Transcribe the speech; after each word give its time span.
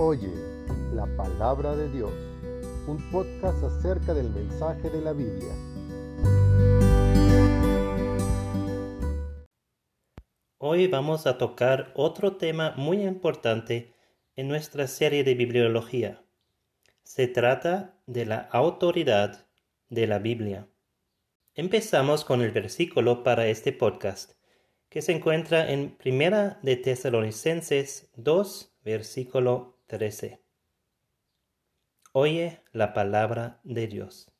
Oye 0.00 0.30
la 0.94 1.06
palabra 1.16 1.74
de 1.74 1.88
Dios, 1.88 2.12
un 2.86 2.98
podcast 3.10 3.64
acerca 3.64 4.14
del 4.14 4.30
mensaje 4.30 4.90
de 4.90 5.00
la 5.00 5.12
Biblia. 5.12 5.52
Hoy 10.58 10.86
vamos 10.86 11.26
a 11.26 11.36
tocar 11.36 11.90
otro 11.96 12.36
tema 12.36 12.74
muy 12.76 13.02
importante 13.02 13.92
en 14.36 14.46
nuestra 14.46 14.86
serie 14.86 15.24
de 15.24 15.34
bibliología. 15.34 16.22
Se 17.02 17.26
trata 17.26 17.98
de 18.06 18.24
la 18.24 18.48
autoridad 18.52 19.48
de 19.88 20.06
la 20.06 20.20
Biblia. 20.20 20.68
Empezamos 21.56 22.24
con 22.24 22.40
el 22.42 22.52
versículo 22.52 23.24
para 23.24 23.48
este 23.48 23.72
podcast, 23.72 24.34
que 24.90 25.02
se 25.02 25.10
encuentra 25.10 25.72
en 25.72 25.90
Primera 25.96 26.60
de 26.62 26.76
Tesalonicenses 26.76 28.12
2, 28.14 28.76
versículo 28.84 29.77
13. 29.88 30.38
Oye 32.12 32.60
la 32.72 32.92
palabra 32.92 33.58
de 33.64 33.86
Dios. 33.86 34.30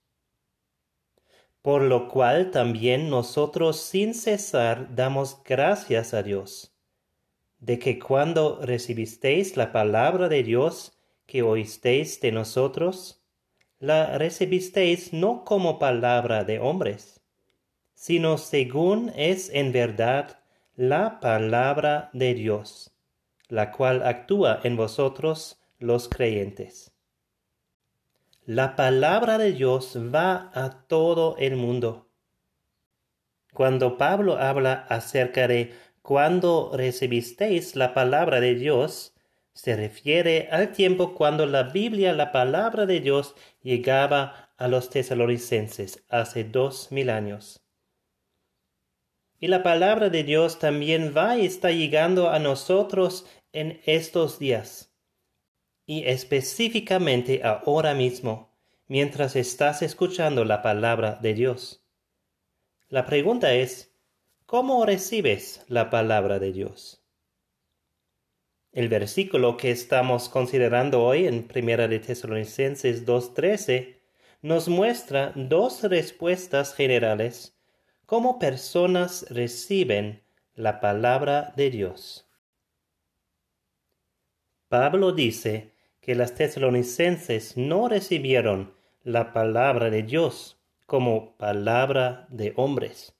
Por 1.62 1.80
lo 1.80 2.08
cual 2.08 2.50
también 2.50 3.08
nosotros 3.08 3.80
sin 3.80 4.12
cesar 4.14 4.94
damos 4.94 5.42
gracias 5.42 6.12
a 6.12 6.22
Dios, 6.22 6.74
de 7.60 7.78
que 7.78 7.98
cuando 7.98 8.60
recibisteis 8.60 9.56
la 9.56 9.72
palabra 9.72 10.28
de 10.28 10.42
Dios 10.42 10.98
que 11.26 11.42
oísteis 11.42 12.20
de 12.20 12.30
nosotros, 12.30 13.24
la 13.78 14.18
recibisteis 14.18 15.14
no 15.14 15.46
como 15.46 15.78
palabra 15.78 16.44
de 16.44 16.58
hombres, 16.58 17.22
sino 17.94 18.36
según 18.36 19.12
es 19.16 19.48
en 19.48 19.72
verdad 19.72 20.40
la 20.76 21.20
palabra 21.20 22.10
de 22.12 22.34
Dios 22.34 22.97
la 23.48 23.72
cual 23.72 24.02
actúa 24.06 24.60
en 24.62 24.76
vosotros 24.76 25.58
los 25.78 26.08
creyentes. 26.08 26.92
La 28.44 28.76
palabra 28.76 29.38
de 29.38 29.52
Dios 29.52 29.96
va 29.96 30.50
a 30.54 30.86
todo 30.86 31.36
el 31.38 31.56
mundo. 31.56 32.08
Cuando 33.52 33.98
Pablo 33.98 34.38
habla 34.38 34.86
acerca 34.88 35.48
de 35.48 35.74
cuando 36.02 36.70
recibisteis 36.74 37.76
la 37.76 37.92
palabra 37.92 38.40
de 38.40 38.54
Dios, 38.54 39.14
se 39.52 39.76
refiere 39.76 40.48
al 40.50 40.72
tiempo 40.72 41.14
cuando 41.14 41.44
la 41.44 41.64
Biblia, 41.64 42.12
la 42.12 42.32
palabra 42.32 42.86
de 42.86 43.00
Dios, 43.00 43.34
llegaba 43.60 44.50
a 44.56 44.68
los 44.68 44.88
tesalonicenses 44.88 46.04
hace 46.08 46.44
dos 46.44 46.92
mil 46.92 47.10
años. 47.10 47.60
Y 49.40 49.48
la 49.48 49.62
palabra 49.62 50.10
de 50.10 50.24
Dios 50.24 50.58
también 50.58 51.12
va 51.16 51.36
y 51.36 51.46
está 51.46 51.70
llegando 51.70 52.30
a 52.30 52.38
nosotros 52.38 53.26
en 53.52 53.80
estos 53.86 54.38
días. 54.38 54.92
Y 55.86 56.04
específicamente 56.04 57.42
ahora 57.44 57.94
mismo, 57.94 58.54
mientras 58.86 59.36
estás 59.36 59.82
escuchando 59.82 60.44
la 60.44 60.62
palabra 60.62 61.18
de 61.22 61.34
Dios. 61.34 61.84
La 62.88 63.06
pregunta 63.06 63.54
es, 63.54 63.94
¿cómo 64.46 64.84
recibes 64.84 65.64
la 65.68 65.90
palabra 65.90 66.38
de 66.38 66.52
Dios? 66.52 67.02
El 68.72 68.88
versículo 68.88 69.56
que 69.56 69.70
estamos 69.70 70.28
considerando 70.28 71.02
hoy 71.02 71.26
en 71.26 71.48
Primera 71.48 71.88
de 71.88 71.98
Tesalonicenses 71.98 73.06
2.13 73.06 73.96
nos 74.42 74.68
muestra 74.68 75.32
dos 75.34 75.82
respuestas 75.82 76.74
generales 76.74 77.58
cómo 78.06 78.38
personas 78.38 79.26
reciben 79.30 80.22
la 80.54 80.80
palabra 80.80 81.52
de 81.56 81.70
Dios. 81.70 82.27
Pablo 84.68 85.12
dice 85.12 85.72
que 86.00 86.14
las 86.14 86.34
tesalonicenses 86.34 87.56
no 87.56 87.88
recibieron 87.88 88.74
la 89.02 89.32
palabra 89.32 89.90
de 89.90 90.02
Dios 90.02 90.58
como 90.86 91.36
palabra 91.36 92.26
de 92.30 92.52
hombres. 92.56 93.14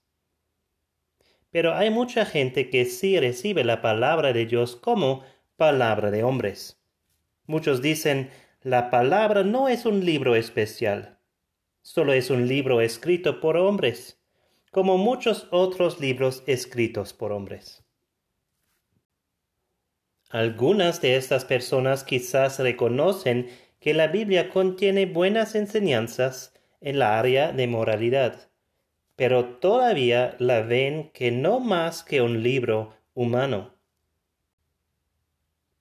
Pero 1.51 1.75
hay 1.75 1.91
mucha 1.91 2.27
gente 2.27 2.69
que 2.69 2.85
sí 2.85 3.19
recibe 3.19 3.65
la 3.65 3.81
palabra 3.81 4.33
de 4.33 4.45
Dios 4.45 4.77
como 4.77 5.25
palabra 5.57 6.11
de 6.11 6.23
hombres. 6.23 6.79
Muchos 7.47 7.81
dicen, 7.81 8.31
la 8.63 8.91
palabra 8.91 9.43
no 9.43 9.69
es 9.69 9.87
un 9.87 10.05
libro 10.05 10.35
especial, 10.35 11.19
solo 11.81 12.13
es 12.13 12.29
un 12.29 12.47
libro 12.47 12.83
escrito 12.83 13.41
por 13.41 13.57
hombres 13.57 14.19
como 14.71 14.99
muchos 14.99 15.49
otros 15.51 15.99
libros 15.99 16.43
escritos 16.47 17.15
por 17.15 17.33
hombres. 17.33 17.83
Algunas 20.31 21.01
de 21.01 21.17
estas 21.17 21.47
personas 21.47 22.05
quizás 22.05 22.59
reconocen 22.59 23.49
que 23.81 23.95
la 23.95 24.09
Biblia 24.09 24.51
contiene 24.51 25.07
buenas 25.07 25.55
enseñanzas 25.55 26.53
en 26.81 26.99
la 26.99 27.19
área 27.19 27.53
de 27.53 27.67
moralidad, 27.67 28.51
pero 29.17 29.45
todavía 29.57 30.37
la 30.39 30.61
ven 30.61 31.11
que 31.15 31.31
no 31.31 31.61
más 31.61 32.03
que 32.03 32.21
un 32.21 32.43
libro 32.43 32.95
humano. 33.15 33.73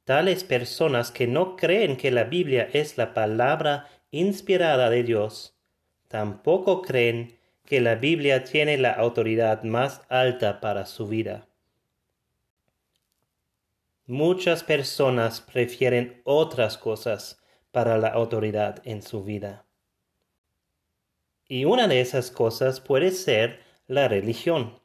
Tales 0.06 0.46
personas 0.46 1.12
que 1.12 1.28
no 1.28 1.58
creen 1.58 1.98
que 1.98 2.12
la 2.12 2.24
Biblia 2.24 2.70
es 2.72 2.98
la 2.98 3.14
palabra 3.14 3.90
inspirada 4.12 4.90
de 4.90 5.04
Dios, 5.04 5.58
tampoco 6.08 6.82
creen 6.82 7.38
que 7.66 7.82
la 7.82 7.96
Biblia 7.96 8.46
tiene 8.46 8.78
la 8.78 8.94
autoridad 8.94 9.64
más 9.64 10.04
alta 10.08 10.62
para 10.62 10.86
su 10.86 11.08
vida. 11.08 11.47
Muchas 14.10 14.64
personas 14.64 15.42
prefieren 15.42 16.22
otras 16.24 16.78
cosas 16.78 17.44
para 17.72 17.98
la 17.98 18.08
autoridad 18.08 18.82
en 18.86 19.02
su 19.02 19.26
vida. 19.26 19.66
Y 21.46 21.66
una 21.66 21.90
de 21.90 22.00
esas 22.00 22.32
cosas 22.32 22.80
puede 22.80 23.12
ser 23.12 23.60
la 23.86 24.08
religión. 24.08 24.80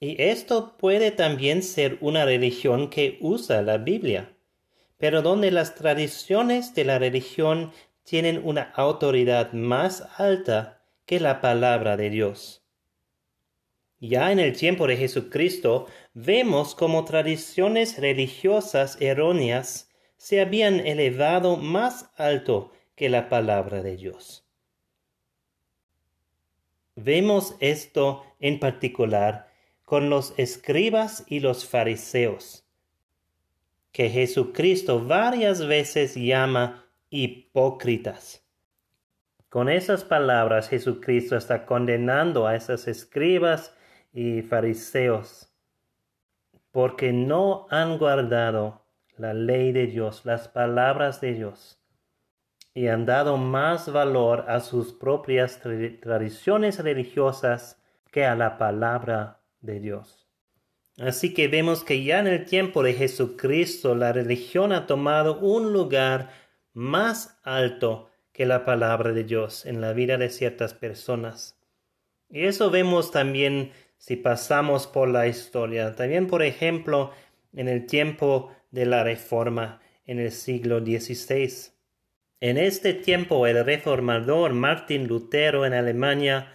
Y 0.00 0.16
esto 0.22 0.78
puede 0.78 1.10
también 1.10 1.62
ser 1.62 1.98
una 2.00 2.24
religión 2.24 2.88
que 2.88 3.18
usa 3.20 3.60
la 3.60 3.76
Biblia, 3.76 4.34
pero 4.96 5.20
donde 5.20 5.50
las 5.50 5.74
tradiciones 5.74 6.74
de 6.74 6.86
la 6.86 6.98
religión 6.98 7.70
tienen 8.02 8.40
una 8.42 8.72
autoridad 8.76 9.52
más 9.52 10.08
alta 10.18 10.82
que 11.04 11.20
la 11.20 11.42
palabra 11.42 11.98
de 11.98 12.08
Dios. 12.08 12.63
Ya 14.00 14.32
en 14.32 14.38
el 14.38 14.56
tiempo 14.56 14.86
de 14.86 14.96
Jesucristo 14.96 15.86
vemos 16.12 16.74
como 16.74 17.04
tradiciones 17.04 17.98
religiosas 17.98 19.00
erróneas 19.00 19.90
se 20.16 20.40
habían 20.40 20.80
elevado 20.80 21.56
más 21.56 22.10
alto 22.16 22.72
que 22.96 23.08
la 23.08 23.28
palabra 23.28 23.82
de 23.82 23.96
Dios. 23.96 24.46
Vemos 26.96 27.56
esto 27.60 28.24
en 28.40 28.60
particular 28.60 29.52
con 29.84 30.10
los 30.10 30.32
escribas 30.38 31.24
y 31.26 31.40
los 31.40 31.68
fariseos, 31.68 32.66
que 33.92 34.08
Jesucristo 34.10 35.04
varias 35.04 35.66
veces 35.66 36.14
llama 36.14 36.86
hipócritas. 37.10 38.46
Con 39.48 39.68
esas 39.68 40.04
palabras 40.04 40.68
Jesucristo 40.68 41.36
está 41.36 41.66
condenando 41.66 42.46
a 42.46 42.56
esos 42.56 42.88
escribas 42.88 43.74
y 44.14 44.40
fariseos 44.42 45.50
porque 46.74 47.12
no 47.12 47.68
han 47.70 47.98
guardado 47.98 48.84
la 49.16 49.32
ley 49.32 49.70
de 49.70 49.86
Dios, 49.86 50.22
las 50.24 50.48
palabras 50.48 51.20
de 51.20 51.34
Dios, 51.34 51.78
y 52.74 52.88
han 52.88 53.06
dado 53.06 53.36
más 53.36 53.92
valor 53.92 54.46
a 54.48 54.58
sus 54.58 54.92
propias 54.92 55.60
tradiciones 55.60 56.82
religiosas 56.82 57.80
que 58.10 58.24
a 58.24 58.34
la 58.34 58.58
palabra 58.58 59.40
de 59.60 59.78
Dios. 59.78 60.28
Así 60.98 61.32
que 61.32 61.46
vemos 61.46 61.84
que 61.84 62.02
ya 62.02 62.18
en 62.18 62.26
el 62.26 62.44
tiempo 62.44 62.82
de 62.82 62.94
Jesucristo 62.94 63.94
la 63.94 64.12
religión 64.12 64.72
ha 64.72 64.88
tomado 64.88 65.38
un 65.38 65.72
lugar 65.72 66.30
más 66.72 67.38
alto 67.44 68.10
que 68.32 68.46
la 68.46 68.64
palabra 68.64 69.12
de 69.12 69.22
Dios 69.22 69.64
en 69.64 69.80
la 69.80 69.92
vida 69.92 70.18
de 70.18 70.28
ciertas 70.28 70.74
personas. 70.74 71.56
Y 72.28 72.46
eso 72.46 72.70
vemos 72.70 73.12
también 73.12 73.70
si 73.98 74.16
pasamos 74.16 74.86
por 74.86 75.08
la 75.08 75.26
historia. 75.26 75.94
También, 75.94 76.26
por 76.26 76.42
ejemplo, 76.42 77.12
en 77.54 77.68
el 77.68 77.86
tiempo 77.86 78.52
de 78.70 78.86
la 78.86 79.04
Reforma 79.04 79.80
en 80.06 80.18
el 80.18 80.32
siglo 80.32 80.80
XVI. 80.80 81.72
En 82.40 82.58
este 82.58 82.92
tiempo 82.92 83.46
el 83.46 83.64
reformador 83.64 84.52
Martin 84.52 85.06
Lutero 85.06 85.64
en 85.64 85.72
Alemania 85.72 86.52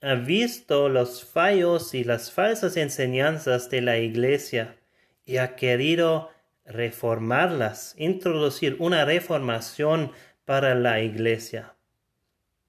ha 0.00 0.14
visto 0.14 0.88
los 0.88 1.24
fallos 1.24 1.94
y 1.94 2.04
las 2.04 2.32
falsas 2.32 2.76
enseñanzas 2.76 3.68
de 3.70 3.82
la 3.82 3.98
Iglesia 3.98 4.76
y 5.24 5.38
ha 5.38 5.56
querido 5.56 6.30
reformarlas, 6.64 7.94
introducir 7.98 8.76
una 8.78 9.04
reformación 9.04 10.12
para 10.44 10.74
la 10.74 11.00
Iglesia. 11.00 11.74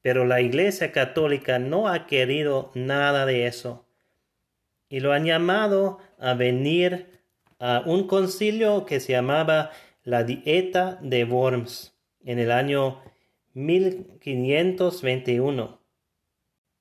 Pero 0.02 0.26
la 0.26 0.42
Iglesia 0.42 0.92
católica 0.92 1.60
no 1.60 1.88
ha 1.88 2.08
querido 2.08 2.72
nada 2.74 3.26
de 3.26 3.48
eso 3.48 3.87
y 4.90 5.00
lo 5.00 5.14
han 5.14 5.26
llamado 5.26 6.00
a 6.20 6.34
venir 6.34 7.22
a 7.60 7.84
un 7.86 8.08
concilio 8.08 8.86
que 8.86 9.00
se 9.00 9.14
llamaba 9.14 9.70
la 10.04 10.24
Dieta 10.24 10.98
de 11.02 11.24
Worms 11.26 11.94
en 12.24 12.40
el 12.40 12.52
año 12.52 13.02
1521. 13.54 15.78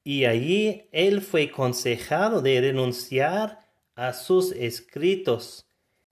Y 0.04 0.24
allí 0.26 0.88
él 0.92 1.20
fue 1.20 1.50
consejado 1.50 2.40
de 2.42 2.60
renunciar 2.60 3.66
a 3.96 4.12
sus 4.12 4.52
escritos, 4.52 5.66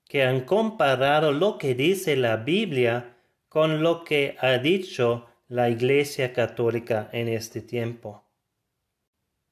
que 0.08 0.24
han 0.24 0.40
comparado 0.40 1.32
lo 1.32 1.58
que 1.58 1.74
dice 1.74 2.16
la 2.16 2.36
Biblia 2.36 3.16
con 3.48 3.82
lo 3.82 4.04
que 4.04 4.36
ha 4.40 4.58
dicho 4.58 5.26
la 5.48 5.70
Iglesia 5.70 6.32
Católica 6.32 7.08
en 7.12 7.28
este 7.28 7.60
tiempo. 7.60 8.23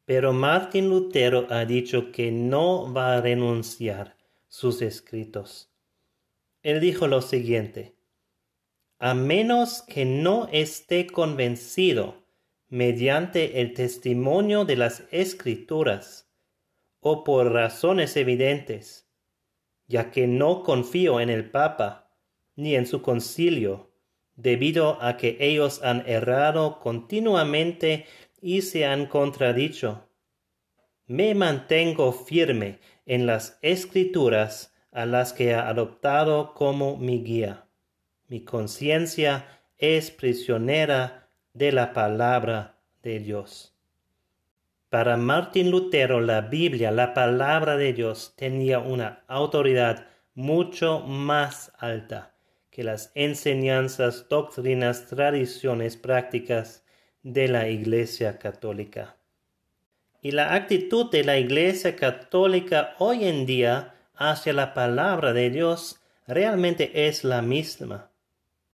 Pero 0.04 0.32
Martín 0.32 0.88
Lutero 0.88 1.46
ha 1.50 1.64
dicho 1.64 2.10
que 2.10 2.32
no 2.32 2.92
va 2.92 3.14
a 3.14 3.20
renunciar 3.20 4.16
sus 4.48 4.82
escritos. 4.82 5.70
Él 6.62 6.80
dijo 6.80 7.06
lo 7.06 7.22
siguiente, 7.22 7.94
a 8.98 9.14
menos 9.14 9.82
que 9.82 10.04
no 10.04 10.48
esté 10.52 11.06
convencido 11.06 12.22
mediante 12.68 13.60
el 13.60 13.74
testimonio 13.74 14.64
de 14.64 14.76
las 14.76 15.04
escrituras 15.10 16.30
o 17.00 17.24
por 17.24 17.52
razones 17.52 18.16
evidentes, 18.16 19.08
ya 19.88 20.10
que 20.10 20.26
no 20.26 20.62
confío 20.62 21.20
en 21.20 21.30
el 21.30 21.50
Papa 21.50 22.10
ni 22.54 22.76
en 22.76 22.86
su 22.86 23.02
concilio, 23.02 23.90
debido 24.36 25.02
a 25.02 25.16
que 25.16 25.36
ellos 25.40 25.82
han 25.82 26.08
errado 26.08 26.78
continuamente 26.80 28.06
y 28.42 28.62
se 28.62 28.84
han 28.84 29.06
contradicho. 29.06 30.08
Me 31.06 31.34
mantengo 31.34 32.12
firme 32.12 32.80
en 33.06 33.24
las 33.24 33.58
escrituras 33.62 34.74
a 34.90 35.06
las 35.06 35.32
que 35.32 35.50
he 35.50 35.54
adoptado 35.54 36.52
como 36.52 36.98
mi 36.98 37.22
guía. 37.22 37.64
Mi 38.28 38.44
conciencia 38.44 39.46
es 39.78 40.10
prisionera 40.10 41.30
de 41.54 41.72
la 41.72 41.92
palabra 41.92 42.78
de 43.02 43.20
Dios. 43.20 43.74
Para 44.90 45.16
Martín 45.16 45.70
Lutero 45.70 46.20
la 46.20 46.42
Biblia, 46.42 46.90
la 46.90 47.14
palabra 47.14 47.76
de 47.76 47.92
Dios, 47.92 48.34
tenía 48.36 48.78
una 48.78 49.24
autoridad 49.26 50.06
mucho 50.34 51.00
más 51.00 51.72
alta 51.78 52.34
que 52.70 52.84
las 52.84 53.12
enseñanzas, 53.14 54.28
doctrinas, 54.28 55.06
tradiciones, 55.06 55.96
prácticas 55.96 56.81
de 57.22 57.48
la 57.48 57.68
Iglesia 57.68 58.38
Católica. 58.38 59.16
Y 60.20 60.32
la 60.32 60.54
actitud 60.54 61.10
de 61.10 61.24
la 61.24 61.38
Iglesia 61.38 61.96
Católica 61.96 62.94
hoy 62.98 63.24
en 63.24 63.46
día 63.46 63.94
hacia 64.14 64.52
la 64.52 64.74
palabra 64.74 65.32
de 65.32 65.50
Dios 65.50 66.00
realmente 66.26 67.08
es 67.08 67.24
la 67.24 67.42
misma. 67.42 68.10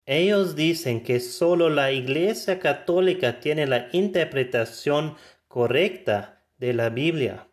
Ellos 0.06 0.56
dicen 0.56 1.02
que 1.02 1.20
sólo 1.20 1.68
la 1.68 1.92
Iglesia 1.92 2.58
Católica 2.58 3.40
tiene 3.40 3.66
la 3.66 3.88
interpretación 3.92 5.16
correcta 5.48 6.42
de 6.58 6.72
la 6.72 6.88
Biblia. 6.88 7.46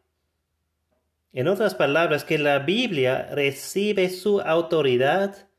En 1.33 1.49
otras 1.49 1.75
palabras, 1.75 2.23
que 2.23 2.37
la 2.37 2.59
Biblia 2.59 3.29
recibe 3.31 4.09
su 4.09 4.39
autoridad 4.39 5.49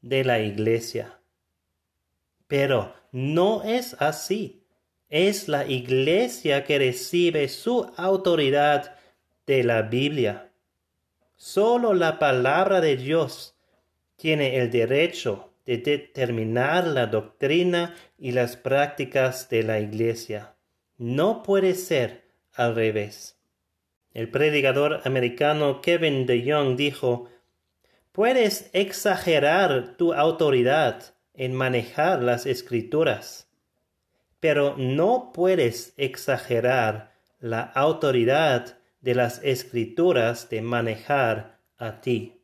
de 0.00 0.24
la 0.24 0.40
Iglesia. 0.40 1.20
Pero 2.48 2.94
no 3.12 3.62
es 3.62 3.94
así 4.00 4.59
es 5.10 5.48
la 5.48 5.66
iglesia 5.66 6.64
que 6.64 6.78
recibe 6.78 7.48
su 7.48 7.90
autoridad 7.96 8.94
de 9.44 9.64
la 9.64 9.82
Biblia. 9.82 10.52
Solo 11.36 11.94
la 11.94 12.20
palabra 12.20 12.80
de 12.80 12.96
Dios 12.96 13.56
tiene 14.14 14.58
el 14.58 14.70
derecho 14.70 15.52
de 15.66 15.78
determinar 15.78 16.86
la 16.86 17.06
doctrina 17.06 17.96
y 18.18 18.30
las 18.32 18.56
prácticas 18.56 19.48
de 19.48 19.64
la 19.64 19.80
iglesia. 19.80 20.54
No 20.96 21.42
puede 21.42 21.74
ser 21.74 22.28
al 22.52 22.76
revés. 22.76 23.36
El 24.14 24.30
predicador 24.30 25.00
americano 25.04 25.80
Kevin 25.80 26.26
DeYoung 26.26 26.76
dijo, 26.76 27.28
Puedes 28.12 28.70
exagerar 28.72 29.96
tu 29.96 30.12
autoridad 30.12 31.14
en 31.34 31.54
manejar 31.54 32.22
las 32.22 32.46
escrituras 32.46 33.49
pero 34.40 34.74
no 34.76 35.32
puedes 35.32 35.94
exagerar 35.96 37.12
la 37.38 37.60
autoridad 37.62 38.78
de 39.00 39.14
las 39.14 39.42
escrituras 39.44 40.50
de 40.50 40.62
manejar 40.62 41.60
a 41.78 42.00
ti. 42.00 42.42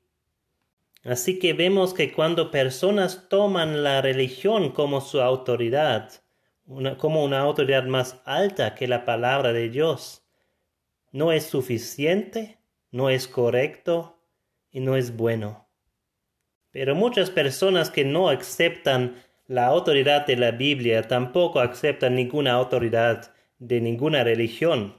Así 1.04 1.38
que 1.38 1.52
vemos 1.52 1.94
que 1.94 2.12
cuando 2.12 2.50
personas 2.50 3.28
toman 3.28 3.82
la 3.82 4.02
religión 4.02 4.72
como 4.72 5.00
su 5.00 5.20
autoridad, 5.20 6.10
como 6.98 7.24
una 7.24 7.40
autoridad 7.40 7.84
más 7.84 8.20
alta 8.24 8.74
que 8.74 8.88
la 8.88 9.04
palabra 9.04 9.52
de 9.52 9.68
Dios, 9.68 10.26
no 11.12 11.32
es 11.32 11.44
suficiente, 11.46 12.58
no 12.90 13.08
es 13.08 13.28
correcto 13.28 14.20
y 14.70 14.80
no 14.80 14.96
es 14.96 15.16
bueno. 15.16 15.68
Pero 16.72 16.94
muchas 16.94 17.30
personas 17.30 17.88
que 17.88 18.04
no 18.04 18.28
aceptan 18.28 19.22
la 19.48 19.66
autoridad 19.66 20.26
de 20.26 20.36
la 20.36 20.50
Biblia 20.50 21.02
tampoco 21.02 21.60
acepta 21.60 22.10
ninguna 22.10 22.52
autoridad 22.52 23.32
de 23.58 23.80
ninguna 23.80 24.24
religión. 24.24 24.94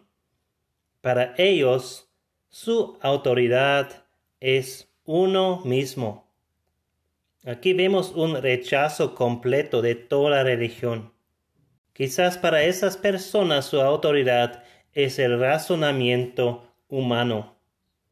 Para 1.02 1.34
ellos, 1.38 2.10
su 2.50 2.98
autoridad 3.02 4.06
es 4.40 4.90
uno 5.04 5.62
mismo. 5.66 6.28
Aquí 7.46 7.74
vemos 7.74 8.12
un 8.12 8.42
rechazo 8.42 9.16
completo 9.16 9.82
de 9.82 9.96
toda 9.96 10.44
religión. 10.44 11.14
Quizás 11.94 12.38
para 12.38 12.64
esas 12.64 12.98
personas 12.98 13.66
su 13.66 13.82
autoridad 13.82 14.64
es 14.94 15.20
el 15.20 15.40
razonamiento 15.40 16.72
humano. 16.90 17.56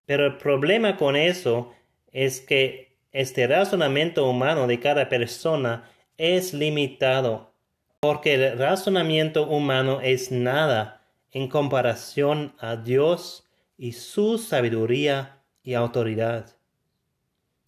Pero 0.06 0.26
el 0.26 0.38
problema 0.38 0.98
con 0.98 1.16
eso 1.16 1.74
es 2.12 2.42
que 2.42 2.96
este 3.12 3.48
razonamiento 3.48 4.30
humano 4.30 4.68
de 4.68 4.80
cada 4.80 5.10
persona 5.10 5.90
es 6.18 6.54
limitado, 6.54 7.54
porque 8.00 8.36
el 8.36 8.58
razonamiento 8.58 9.48
humano 9.48 10.02
es 10.02 10.32
nada 10.32 11.02
en 11.32 11.48
comparación 11.48 12.54
a 12.60 12.76
Dios 12.76 13.46
y 13.78 13.94
su 13.94 14.38
sabiduría 14.38 15.42
y 15.64 15.74
autoridad. 15.74 16.56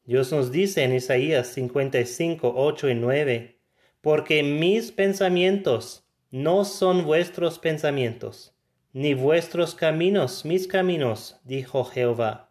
Dios 0.05 0.31
nos 0.31 0.51
dice 0.51 0.83
en 0.83 0.93
Isaías 0.93 1.47
55, 1.47 2.53
8 2.55 2.89
y 2.89 2.95
9, 2.95 3.57
porque 3.99 4.41
mis 4.41 4.91
pensamientos 4.91 6.05
no 6.31 6.63
son 6.63 7.03
vuestros 7.03 7.59
pensamientos, 7.59 8.53
ni 8.93 9.13
vuestros 9.13 9.75
caminos 9.75 10.45
mis 10.45 10.67
caminos, 10.67 11.39
dijo 11.43 11.83
Jehová. 11.83 12.49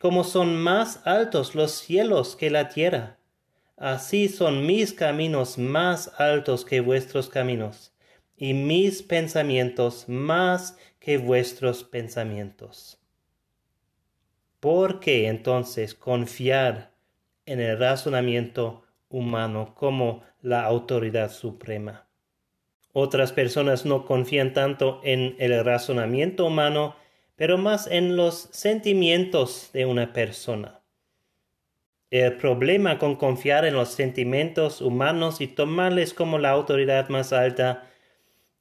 Como 0.00 0.24
son 0.24 0.56
más 0.56 1.06
altos 1.06 1.54
los 1.54 1.70
cielos 1.70 2.34
que 2.34 2.50
la 2.50 2.68
tierra, 2.68 3.18
Así 3.76 4.28
son 4.28 4.66
mis 4.66 4.92
caminos 4.92 5.58
más 5.58 6.12
altos 6.18 6.64
que 6.64 6.80
vuestros 6.80 7.28
caminos, 7.28 7.92
y 8.36 8.54
mis 8.54 9.02
pensamientos 9.02 10.08
más 10.08 10.76
que 11.00 11.18
vuestros 11.18 11.82
pensamientos. 11.82 12.98
¿Por 14.60 15.00
qué 15.00 15.26
entonces 15.28 15.94
confiar 15.94 16.92
en 17.46 17.60
el 17.60 17.78
razonamiento 17.78 18.84
humano 19.08 19.74
como 19.74 20.22
la 20.40 20.64
autoridad 20.64 21.30
suprema? 21.30 22.06
Otras 22.92 23.32
personas 23.32 23.84
no 23.84 24.04
confían 24.04 24.52
tanto 24.52 25.00
en 25.02 25.34
el 25.38 25.64
razonamiento 25.64 26.46
humano, 26.46 26.94
pero 27.34 27.58
más 27.58 27.88
en 27.88 28.16
los 28.16 28.48
sentimientos 28.52 29.70
de 29.72 29.84
una 29.84 30.12
persona. 30.12 30.83
El 32.10 32.36
problema 32.36 32.98
con 32.98 33.16
confiar 33.16 33.64
en 33.64 33.74
los 33.74 33.88
sentimientos 33.88 34.80
humanos 34.80 35.40
y 35.40 35.46
tomarles 35.46 36.14
como 36.14 36.38
la 36.38 36.50
autoridad 36.50 37.08
más 37.08 37.32
alta 37.32 37.90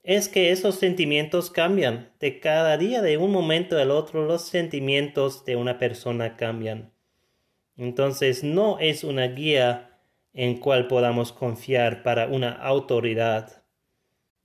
es 0.04 0.28
que 0.28 0.52
esos 0.52 0.76
sentimientos 0.76 1.50
cambian. 1.50 2.12
De 2.20 2.40
cada 2.40 2.78
día, 2.78 3.02
de 3.02 3.18
un 3.18 3.32
momento 3.32 3.78
al 3.78 3.92
otro, 3.92 4.26
los 4.26 4.42
sentimientos 4.44 5.46
de 5.46 5.56
una 5.56 5.78
persona 5.78 6.36
cambian. 6.36 6.92
Entonces 7.78 8.44
no 8.44 8.80
es 8.80 9.04
una 9.04 9.28
guía 9.28 10.00
en 10.34 10.60
cual 10.60 10.88
podamos 10.88 11.32
confiar 11.32 12.04
para 12.04 12.28
una 12.28 12.52
autoridad. 12.52 13.64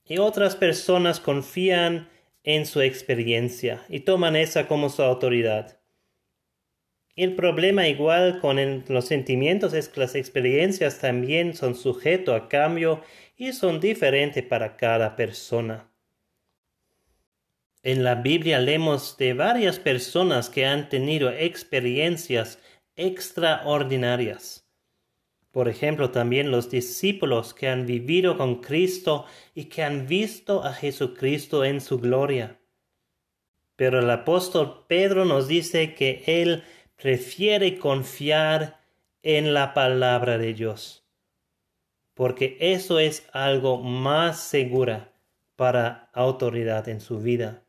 Y 0.05 0.17
otras 0.17 0.55
personas 0.55 1.19
confían 1.19 2.09
en 2.43 2.65
su 2.65 2.81
experiencia 2.81 3.83
y 3.89 4.01
toman 4.01 4.35
esa 4.35 4.67
como 4.67 4.89
su 4.89 5.03
autoridad. 5.03 5.78
El 7.19 7.35
problema 7.35 7.85
igual 7.89 8.39
con 8.39 8.85
los 8.87 9.03
sentimientos 9.03 9.73
es 9.73 9.89
que 9.89 9.99
las 9.99 10.15
experiencias 10.15 10.99
también 10.99 11.53
son 11.53 11.75
sujeto 11.75 12.33
a 12.33 12.47
cambio 12.47 13.01
y 13.35 13.51
son 13.51 13.81
diferentes 13.81 14.41
para 14.41 14.77
cada 14.77 15.17
persona. 15.17 15.91
En 17.83 18.05
la 18.05 18.15
Biblia 18.15 18.61
leemos 18.61 19.17
de 19.17 19.33
varias 19.33 19.79
personas 19.79 20.49
que 20.49 20.65
han 20.65 20.87
tenido 20.87 21.29
experiencias 21.29 22.57
extraordinarias. 22.95 24.65
Por 25.51 25.67
ejemplo, 25.67 26.11
también 26.11 26.51
los 26.51 26.69
discípulos 26.69 27.53
que 27.53 27.67
han 27.67 27.85
vivido 27.85 28.37
con 28.37 28.61
Cristo 28.61 29.25
y 29.53 29.65
que 29.65 29.83
han 29.83 30.07
visto 30.07 30.63
a 30.63 30.71
Jesucristo 30.71 31.65
en 31.65 31.81
su 31.81 31.99
gloria. 31.99 32.61
Pero 33.75 33.99
el 33.99 34.09
apóstol 34.09 34.85
Pedro 34.87 35.25
nos 35.25 35.49
dice 35.49 35.95
que 35.95 36.23
él 36.25 36.63
prefiere 37.01 37.77
confiar 37.77 38.81
en 39.23 39.53
la 39.53 39.73
palabra 39.73 40.37
de 40.37 40.53
Dios, 40.53 41.05
porque 42.13 42.57
eso 42.59 42.99
es 42.99 43.25
algo 43.31 43.77
más 43.77 44.39
segura 44.39 45.13
para 45.55 46.09
autoridad 46.13 46.89
en 46.89 46.99
su 46.99 47.19
vida. 47.19 47.63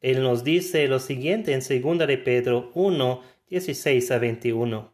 Él 0.00 0.22
nos 0.22 0.44
dice 0.44 0.86
lo 0.88 0.98
siguiente 0.98 1.52
en 1.52 1.60
2 1.60 2.06
de 2.06 2.18
Pedro 2.18 2.70
1, 2.74 3.22
16 3.48 4.10
a 4.10 4.18
21. 4.18 4.92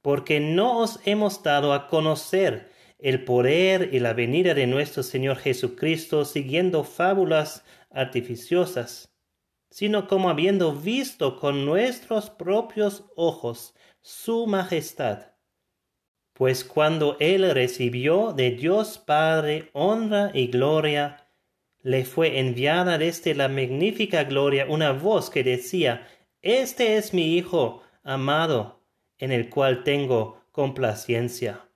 Porque 0.00 0.40
no 0.40 0.78
os 0.78 1.00
hemos 1.04 1.42
dado 1.42 1.74
a 1.74 1.88
conocer 1.88 2.70
el 2.98 3.24
poder 3.24 3.90
y 3.92 3.98
la 3.98 4.14
venida 4.14 4.54
de 4.54 4.66
nuestro 4.66 5.02
Señor 5.02 5.36
Jesucristo 5.36 6.24
siguiendo 6.24 6.84
fábulas 6.84 7.64
artificiosas, 7.90 9.09
sino 9.70 10.08
como 10.08 10.28
habiendo 10.28 10.72
visto 10.72 11.38
con 11.38 11.64
nuestros 11.64 12.28
propios 12.28 13.04
ojos 13.16 13.74
su 14.02 14.46
majestad. 14.46 15.28
Pues 16.32 16.64
cuando 16.64 17.16
él 17.20 17.50
recibió 17.52 18.32
de 18.32 18.50
Dios 18.50 18.98
Padre 18.98 19.70
honra 19.72 20.30
y 20.34 20.48
gloria, 20.48 21.28
le 21.82 22.04
fue 22.04 22.40
enviada 22.40 22.98
desde 22.98 23.34
la 23.34 23.48
magnífica 23.48 24.24
gloria 24.24 24.66
una 24.68 24.92
voz 24.92 25.30
que 25.30 25.44
decía, 25.44 26.06
Este 26.42 26.96
es 26.96 27.14
mi 27.14 27.36
Hijo 27.36 27.82
amado, 28.02 28.82
en 29.18 29.32
el 29.32 29.50
cual 29.50 29.84
tengo 29.84 30.42
complacencia. 30.50 31.68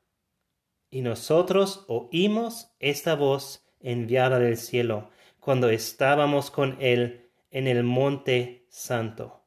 Y 0.90 1.02
nosotros 1.02 1.84
oímos 1.88 2.74
esta 2.78 3.14
voz 3.14 3.66
enviada 3.80 4.38
del 4.38 4.56
cielo, 4.56 5.10
cuando 5.40 5.68
estábamos 5.68 6.50
con 6.50 6.76
él 6.80 7.23
en 7.54 7.68
el 7.68 7.84
monte 7.84 8.66
santo. 8.68 9.44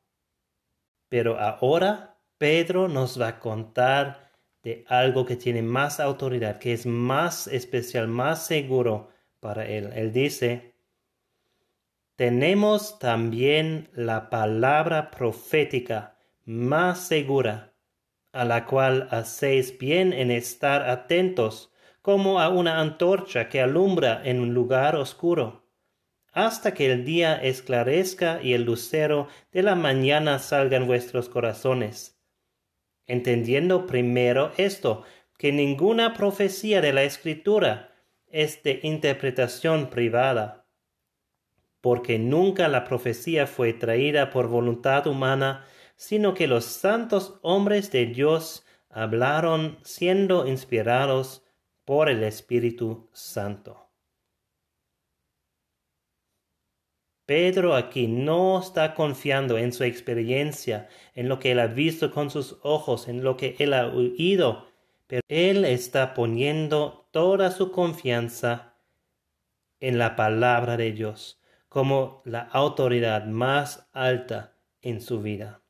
Pero 1.09 1.37
ahora 1.37 2.17
Pedro 2.37 2.87
nos 2.87 3.19
va 3.19 3.27
a 3.27 3.39
contar 3.39 4.31
de 4.63 4.85
algo 4.87 5.25
que 5.25 5.35
tiene 5.35 5.61
más 5.61 5.99
autoridad, 5.99 6.57
que 6.57 6.71
es 6.71 6.85
más 6.85 7.47
especial, 7.47 8.07
más 8.07 8.45
seguro 8.45 9.09
para 9.41 9.67
él. 9.67 9.91
Él 9.93 10.13
dice, 10.13 10.73
tenemos 12.15 12.97
también 12.97 13.89
la 13.93 14.29
palabra 14.29 15.11
profética 15.11 16.15
más 16.45 17.07
segura, 17.07 17.73
a 18.31 18.45
la 18.45 18.65
cual 18.65 19.09
hacéis 19.11 19.77
bien 19.77 20.13
en 20.13 20.31
estar 20.31 20.89
atentos, 20.89 21.73
como 22.01 22.39
a 22.39 22.47
una 22.47 22.79
antorcha 22.79 23.49
que 23.49 23.59
alumbra 23.59 24.21
en 24.23 24.39
un 24.39 24.53
lugar 24.53 24.95
oscuro, 24.95 25.66
hasta 26.37 26.75
que 26.75 26.91
el 26.91 27.03
día 27.03 27.35
esclarezca 27.35 28.39
y 28.43 28.53
el 28.53 28.61
lucero 28.61 29.27
de 29.51 29.63
la 29.63 29.73
mañana 29.73 30.37
salga 30.37 30.77
en 30.77 30.85
vuestros 30.85 31.29
corazones. 31.29 32.21
Entendiendo 33.07 33.87
primero 33.87 34.51
esto, 34.57 35.03
que 35.39 35.51
ninguna 35.51 36.13
profecía 36.13 36.79
de 36.79 36.93
la 36.93 37.01
Escritura 37.01 37.91
es 38.27 38.61
de 38.61 38.81
interpretación 38.83 39.89
privada, 39.89 40.67
porque 41.81 42.19
nunca 42.19 42.67
la 42.67 42.83
profecía 42.83 43.47
fue 43.47 43.73
traída 43.73 44.29
por 44.29 44.47
voluntad 44.47 45.07
humana, 45.07 45.65
sino 45.95 46.35
que 46.35 46.45
los 46.45 46.65
santos 46.65 47.39
hombres 47.41 47.91
de 47.91 48.05
Dios 48.05 48.63
hablaron 48.91 49.79
siendo 49.81 50.45
inspirados 50.45 51.43
por 51.83 52.09
el 52.09 52.21
Espíritu 52.21 53.09
Santo. 53.11 53.86
Pedro 57.27 57.75
aquí 57.75 58.07
no 58.07 58.59
está 58.59 58.95
confiando 58.95 59.59
en 59.59 59.71
su 59.71 59.83
experiencia, 59.83 60.89
en 61.13 61.29
lo 61.29 61.37
que 61.37 61.51
él 61.51 61.59
ha 61.59 61.67
visto 61.67 62.11
con 62.11 62.31
sus 62.31 62.57
ojos, 62.63 63.07
en 63.07 63.23
lo 63.23 63.37
que 63.37 63.55
él 63.59 63.73
ha 63.73 63.85
oído 63.85 64.65
pero 65.07 65.21
él 65.29 65.63
está 65.63 66.13
poniendo 66.13 67.07
toda 67.11 67.51
su 67.51 67.71
confianza 67.71 68.75
en 69.79 69.97
la 69.97 70.15
palabra 70.15 70.77
de 70.77 70.91
Dios 70.91 71.41
como 71.69 72.21
la 72.25 72.41
autoridad 72.41 73.25
más 73.25 73.87
alta 73.93 74.57
en 74.81 75.01
su 75.01 75.21
vida. 75.21 75.61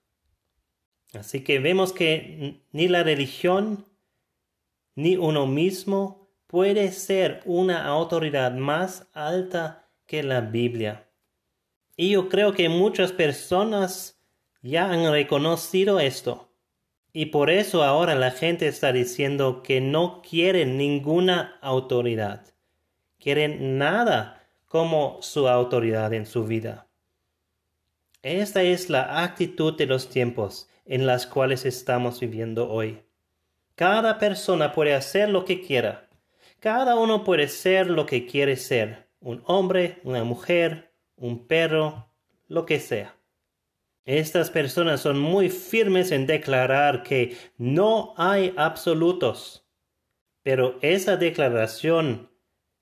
Así 1.13 1.43
que 1.43 1.59
vemos 1.59 1.93
que 1.93 2.63
ni 2.71 2.87
la 2.87 3.03
religión 3.03 3.85
ni 4.95 5.15
uno 5.17 5.45
mismo 5.45 6.29
puede 6.47 6.91
ser 6.91 7.41
una 7.45 7.85
autoridad 7.85 8.53
más 8.53 9.07
alta 9.13 9.89
que 10.05 10.23
la 10.23 10.41
Biblia. 10.41 11.06
Y 11.97 12.11
yo 12.11 12.29
creo 12.29 12.53
que 12.53 12.69
muchas 12.69 13.11
personas 13.11 14.21
ya 14.61 14.91
han 14.91 15.11
reconocido 15.11 15.99
esto. 15.99 16.47
Y 17.11 17.27
por 17.27 17.49
eso 17.49 17.83
ahora 17.83 18.13
la 18.13 18.29
gente 18.29 18.67
está 18.67 18.93
diciendo 18.93 19.63
que 19.63 19.81
no 19.81 20.21
quieren 20.21 20.77
ninguna 20.77 21.57
autoridad. 21.61 22.53
Quieren 23.17 23.79
nada 23.79 24.47
como 24.67 25.17
su 25.21 25.47
autoridad 25.47 26.13
en 26.13 26.27
su 26.27 26.45
vida. 26.45 26.87
Esta 28.21 28.61
es 28.61 28.91
la 28.91 29.23
actitud 29.23 29.75
de 29.75 29.87
los 29.87 30.09
tiempos 30.09 30.69
en 30.85 31.07
las 31.07 31.25
cuales 31.25 31.65
estamos 31.65 32.19
viviendo 32.19 32.69
hoy. 32.69 33.01
Cada 33.73 34.19
persona 34.19 34.71
puede 34.73 34.93
hacer 34.93 35.29
lo 35.29 35.45
que 35.45 35.61
quiera. 35.61 36.09
Cada 36.59 36.95
uno 36.95 37.23
puede 37.23 37.47
ser 37.47 37.89
lo 37.89 38.05
que 38.05 38.27
quiere 38.27 38.55
ser. 38.55 39.07
Un 39.19 39.41
hombre, 39.45 39.99
una 40.03 40.23
mujer, 40.23 40.86
un 41.17 41.47
perro, 41.47 42.07
lo 42.47 42.65
que 42.65 42.79
sea. 42.79 43.15
Estas 44.05 44.49
personas 44.49 45.01
son 45.01 45.19
muy 45.19 45.49
firmes 45.49 46.11
en 46.11 46.27
declarar 46.27 47.03
que 47.03 47.35
no 47.57 48.13
hay 48.15 48.53
absolutos. 48.55 49.67
Pero 50.43 50.79
esa 50.81 51.17
declaración 51.17 52.29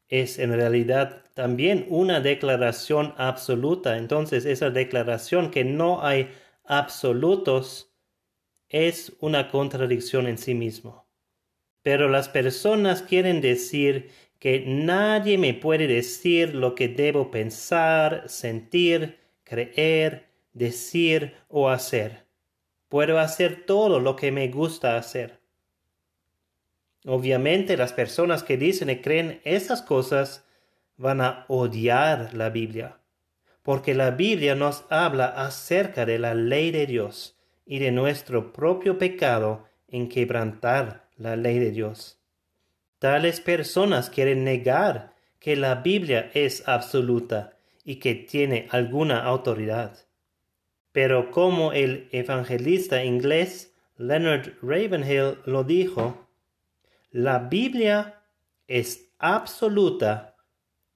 es 0.08 0.38
en 0.38 0.54
realidad 0.54 1.24
también 1.34 1.88
una 1.90 2.20
declaración 2.20 3.16
absoluta. 3.18 3.98
Entonces 3.98 4.46
esa 4.46 4.70
declaración 4.70 5.50
que 5.50 5.64
no 5.64 6.04
hay 6.06 6.30
absolutos 6.64 7.92
es 8.70 9.14
una 9.20 9.50
contradicción 9.50 10.28
en 10.28 10.38
sí 10.38 10.54
mismo. 10.54 11.08
Pero 11.82 12.08
las 12.08 12.30
personas 12.30 13.02
quieren 13.02 13.42
decir 13.42 14.12
que 14.40 14.64
nadie 14.68 15.38
me 15.38 15.54
puede 15.54 15.88
decir 15.88 16.56
lo 16.56 16.76
que 16.76 16.88
debo 16.88 17.32
pensar, 17.32 18.24
sentir, 18.28 19.20
creer, 19.44 20.28
decir 20.54 21.36
o 21.48 21.70
hacer. 21.70 22.26
Puedo 22.90 23.20
hacer 23.20 23.66
todo 23.66 24.00
lo 24.00 24.16
que 24.16 24.32
me 24.32 24.48
gusta 24.50 24.98
hacer. 24.98 25.40
Obviamente 27.06 27.78
las 27.78 27.94
personas 27.94 28.44
que 28.44 28.58
dicen 28.58 28.90
y 28.90 29.02
creen 29.02 29.42
esas 29.44 29.82
cosas 29.82 30.46
van 30.98 31.22
a 31.22 31.46
odiar 31.48 32.34
la 32.34 32.50
Biblia, 32.50 33.00
porque 33.64 33.94
la 33.94 34.12
Biblia 34.12 34.56
nos 34.56 34.86
habla 34.90 35.26
acerca 35.26 36.06
de 36.06 36.20
la 36.20 36.34
ley 36.34 36.72
de 36.72 36.88
Dios 36.88 37.38
y 37.66 37.80
de 37.80 37.92
nuestro 37.92 38.54
propio 38.54 38.98
pecado 38.98 39.66
en 39.88 40.10
quebrantar 40.10 41.08
la 41.18 41.36
ley 41.36 41.60
de 41.60 41.72
Dios. 41.72 42.20
Tales 43.00 43.42
personas 43.42 44.10
quieren 44.10 44.44
negar 44.44 45.14
que 45.40 45.56
la 45.56 45.76
Biblia 45.76 46.32
es 46.34 46.68
absoluta 46.68 47.58
y 47.84 47.98
que 47.98 48.16
tiene 48.16 48.68
alguna 48.72 49.24
autoridad. 49.24 50.06
Pero 50.92 51.30
como 51.30 51.74
el 51.74 52.08
evangelista 52.12 53.04
inglés 53.04 53.76
Leonard 53.98 54.54
Ravenhill 54.62 55.38
lo 55.46 55.64
dijo, 55.64 56.28
la 57.12 57.40
Biblia 57.40 58.22
es 58.68 59.10
absoluta 59.20 60.36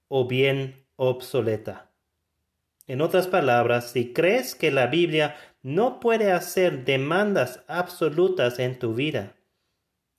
o 0.08 0.26
bien 0.26 0.86
obsoleta. 0.96 1.90
En 2.86 3.00
otras 3.00 3.28
palabras, 3.28 3.92
si 3.92 4.12
crees 4.12 4.54
que 4.54 4.70
la 4.70 4.88
Biblia 4.88 5.36
no 5.62 6.00
puede 6.00 6.32
hacer 6.32 6.84
demandas 6.84 7.62
absolutas 7.68 8.58
en 8.58 8.78
tu 8.78 8.94
vida, 8.94 9.36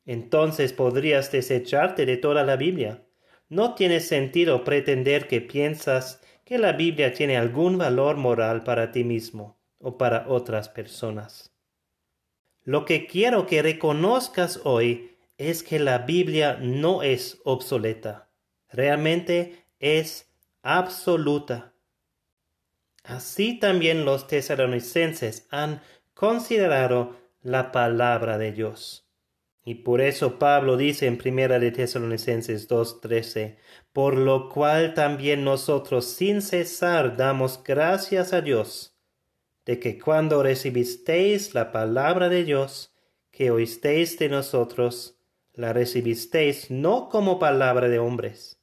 entonces 0.05 0.73
podrías 0.73 1.31
desecharte 1.31 2.05
de 2.05 2.17
toda 2.17 2.43
la 2.43 2.55
Biblia. 2.55 3.05
No 3.49 3.75
tiene 3.75 3.99
sentido 3.99 4.63
pretender 4.63 5.27
que 5.27 5.41
piensas 5.41 6.21
que 6.45 6.57
la 6.57 6.73
Biblia 6.73 7.13
tiene 7.13 7.37
algún 7.37 7.77
valor 7.77 8.17
moral 8.17 8.63
para 8.63 8.91
ti 8.91 9.03
mismo 9.03 9.59
o 9.77 9.97
para 9.97 10.27
otras 10.27 10.69
personas. 10.69 11.53
Lo 12.63 12.85
que 12.85 13.07
quiero 13.07 13.47
que 13.47 13.61
reconozcas 13.61 14.61
hoy 14.63 15.17
es 15.37 15.63
que 15.63 15.79
la 15.79 15.99
Biblia 15.99 16.57
no 16.61 17.01
es 17.01 17.39
obsoleta, 17.43 18.29
realmente 18.69 19.65
es 19.79 20.31
absoluta. 20.61 21.73
Así 23.03 23.57
también 23.59 24.05
los 24.05 24.27
tesalonicenses 24.27 25.47
han 25.49 25.81
considerado 26.13 27.15
la 27.41 27.71
palabra 27.71 28.37
de 28.37 28.51
Dios. 28.51 29.10
Y 29.63 29.75
por 29.75 30.01
eso 30.01 30.39
Pablo 30.39 30.75
dice 30.75 31.05
en 31.05 31.17
Primera 31.17 31.59
de 31.59 31.71
Tesalonicenses 31.71 32.67
2:13, 32.67 33.57
por 33.93 34.17
lo 34.17 34.49
cual 34.49 34.93
también 34.95 35.43
nosotros 35.43 36.05
sin 36.05 36.41
cesar 36.41 37.15
damos 37.15 37.63
gracias 37.63 38.33
a 38.33 38.41
Dios, 38.41 38.97
de 39.65 39.79
que 39.79 39.99
cuando 39.99 40.41
recibisteis 40.41 41.53
la 41.53 41.71
palabra 41.71 42.27
de 42.29 42.43
Dios, 42.43 42.95
que 43.29 43.51
oísteis 43.51 44.17
de 44.17 44.29
nosotros, 44.29 45.19
la 45.53 45.73
recibisteis 45.73 46.71
no 46.71 47.07
como 47.09 47.37
palabra 47.37 47.87
de 47.87 47.99
hombres, 47.99 48.59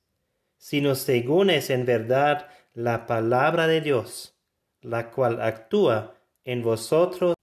sino 0.57 0.97
según 0.97 1.51
es 1.51 1.71
en 1.71 1.87
verdad 1.87 2.49
la 2.75 3.07
palabra 3.07 3.69
de 3.69 3.81
Dios, 3.81 4.37
la 4.81 5.11
cual 5.11 5.41
actúa 5.41 6.17
en 6.45 6.63
vosotros 6.63 7.38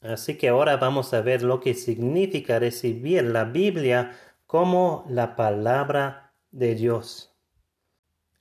Así 0.00 0.38
que 0.38 0.48
ahora 0.48 0.76
vamos 0.76 1.12
a 1.12 1.22
ver 1.22 1.42
lo 1.42 1.60
que 1.60 1.74
significa 1.74 2.58
recibir 2.58 3.24
la 3.24 3.44
Biblia 3.44 4.16
como 4.46 5.04
la 5.08 5.34
palabra 5.34 6.32
de 6.50 6.74
Dios. 6.74 7.34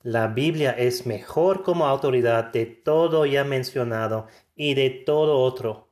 La 0.03 0.27
Biblia 0.27 0.71
es 0.71 1.05
mejor 1.05 1.63
como 1.63 1.87
autoridad 1.87 2.53
de 2.53 2.65
todo 2.65 3.25
ya 3.25 3.43
mencionado 3.43 4.27
y 4.55 4.75
de 4.75 4.89
todo 4.89 5.39
otro. 5.39 5.89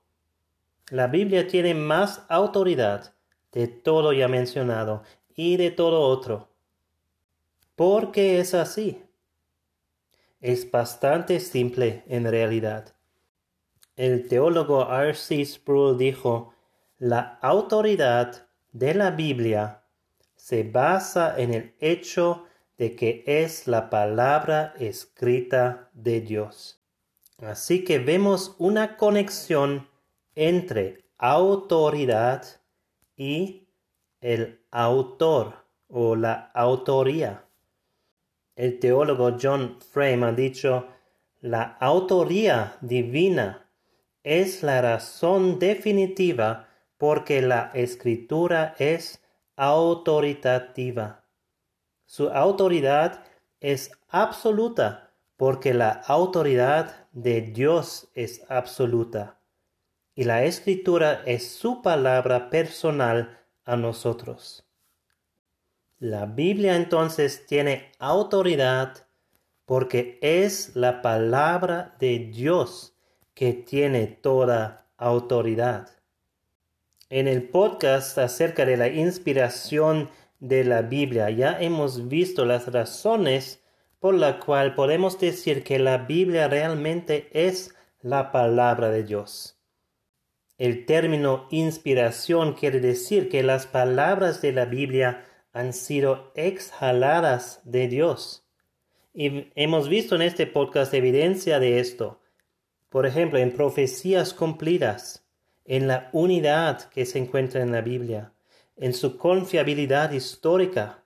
La 0.92 1.08
Biblia 1.08 1.48
tiene 1.48 1.74
más 1.74 2.24
autoridad 2.30 3.16
de 3.52 3.68
todo 3.68 4.14
ya 4.14 4.28
mencionado 4.28 5.04
y 5.36 5.58
de 5.58 5.72
todo 5.72 6.02
otro. 6.02 6.50
¿Por 7.76 8.12
qué 8.12 8.40
es 8.40 8.54
así? 8.54 9.04
Es 10.40 10.70
bastante 10.70 11.40
simple 11.40 12.04
en 12.08 12.26
realidad. 12.30 12.95
El 13.96 14.28
teólogo 14.28 14.92
R.C. 14.92 15.46
Sproul 15.46 15.98
dijo, 15.98 16.54
la 16.98 17.40
autoridad 17.42 18.48
de 18.74 18.94
la 18.94 19.12
Biblia 19.12 19.84
se 20.36 20.64
basa 20.64 21.40
en 21.40 21.54
el 21.54 21.76
hecho 21.80 22.44
de 22.78 22.94
que 22.94 23.24
es 23.26 23.68
la 23.68 23.90
palabra 23.90 24.74
escrita 24.80 25.90
de 25.94 26.20
Dios. 26.20 26.82
Así 27.38 27.86
que 27.86 28.00
vemos 28.00 28.56
una 28.58 28.98
conexión 28.98 29.88
entre 30.36 31.06
autoridad 31.18 32.46
y 33.16 33.70
el 34.20 34.60
autor 34.72 35.54
o 35.88 36.18
la 36.18 36.52
autoría. 36.54 37.46
El 38.58 38.80
teólogo 38.80 39.38
John 39.42 39.80
Frame 39.80 40.26
ha 40.26 40.32
dicho, 40.34 40.88
la 41.40 41.78
autoría 41.80 42.78
divina 42.82 43.65
es 44.26 44.64
la 44.64 44.82
razón 44.82 45.60
definitiva 45.60 46.68
porque 46.98 47.42
la 47.42 47.70
escritura 47.76 48.76
es 48.80 49.22
autoritativa. 49.56 51.24
Su 52.06 52.30
autoridad 52.30 53.24
es 53.60 53.92
absoluta 54.10 55.14
porque 55.38 55.76
la 55.76 55.92
autoridad 56.08 57.08
de 57.12 57.42
Dios 57.42 58.08
es 58.16 58.42
absoluta. 58.50 59.38
Y 60.16 60.24
la 60.24 60.44
escritura 60.44 61.22
es 61.26 61.52
su 61.52 61.84
palabra 61.84 62.50
personal 62.50 63.38
a 63.64 63.76
nosotros. 63.76 64.66
La 66.00 66.26
Biblia 66.26 66.76
entonces 66.76 67.46
tiene 67.46 67.92
autoridad 68.00 69.06
porque 69.66 70.18
es 70.22 70.76
la 70.76 71.04
palabra 71.04 71.96
de 72.00 72.20
Dios 72.34 72.95
que 73.36 73.54
tiene 73.54 74.08
toda 74.08 74.88
autoridad. 74.98 75.90
En 77.10 77.28
el 77.28 77.44
podcast 77.50 78.18
acerca 78.18 78.66
de 78.66 78.78
la 78.78 78.88
inspiración 78.88 80.10
de 80.40 80.64
la 80.64 80.82
Biblia 80.82 81.30
ya 81.30 81.60
hemos 81.60 82.08
visto 82.08 82.46
las 82.46 82.72
razones 82.72 83.62
por 84.00 84.16
la 84.16 84.40
cual 84.40 84.74
podemos 84.74 85.20
decir 85.20 85.64
que 85.64 85.80
la 85.80 85.98
Biblia 86.00 86.48
realmente 86.48 87.30
es 87.34 87.76
la 88.02 88.32
palabra 88.32 88.90
de 88.90 89.04
Dios. 89.04 89.60
El 90.58 90.86
término 90.86 91.48
inspiración 91.52 92.54
quiere 92.54 92.80
decir 92.80 93.28
que 93.28 93.44
las 93.44 93.68
palabras 93.68 94.42
de 94.42 94.54
la 94.54 94.66
Biblia 94.66 95.26
han 95.52 95.74
sido 95.74 96.32
exhaladas 96.36 97.60
de 97.66 97.90
Dios. 97.90 98.48
Y 99.14 99.52
hemos 99.56 99.90
visto 99.90 100.16
en 100.16 100.22
este 100.22 100.48
podcast 100.48 100.94
evidencia 100.94 101.60
de 101.60 101.80
esto 101.80 102.22
por 102.96 103.06
ejemplo, 103.06 103.40
en 103.40 103.52
profecías 103.52 104.34
cumplidas, 104.34 105.28
en 105.66 105.86
la 105.90 106.10
unidad 106.14 106.84
que 106.92 107.06
se 107.06 107.20
encuentra 107.20 107.62
en 107.62 107.74
la 107.74 107.82
Biblia, 107.82 108.32
en 108.78 108.94
su 108.94 109.18
confiabilidad 109.18 110.14
histórica, 110.14 111.04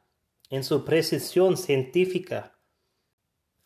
en 0.52 0.64
su 0.64 0.86
precisión 0.86 1.58
científica, 1.58 2.60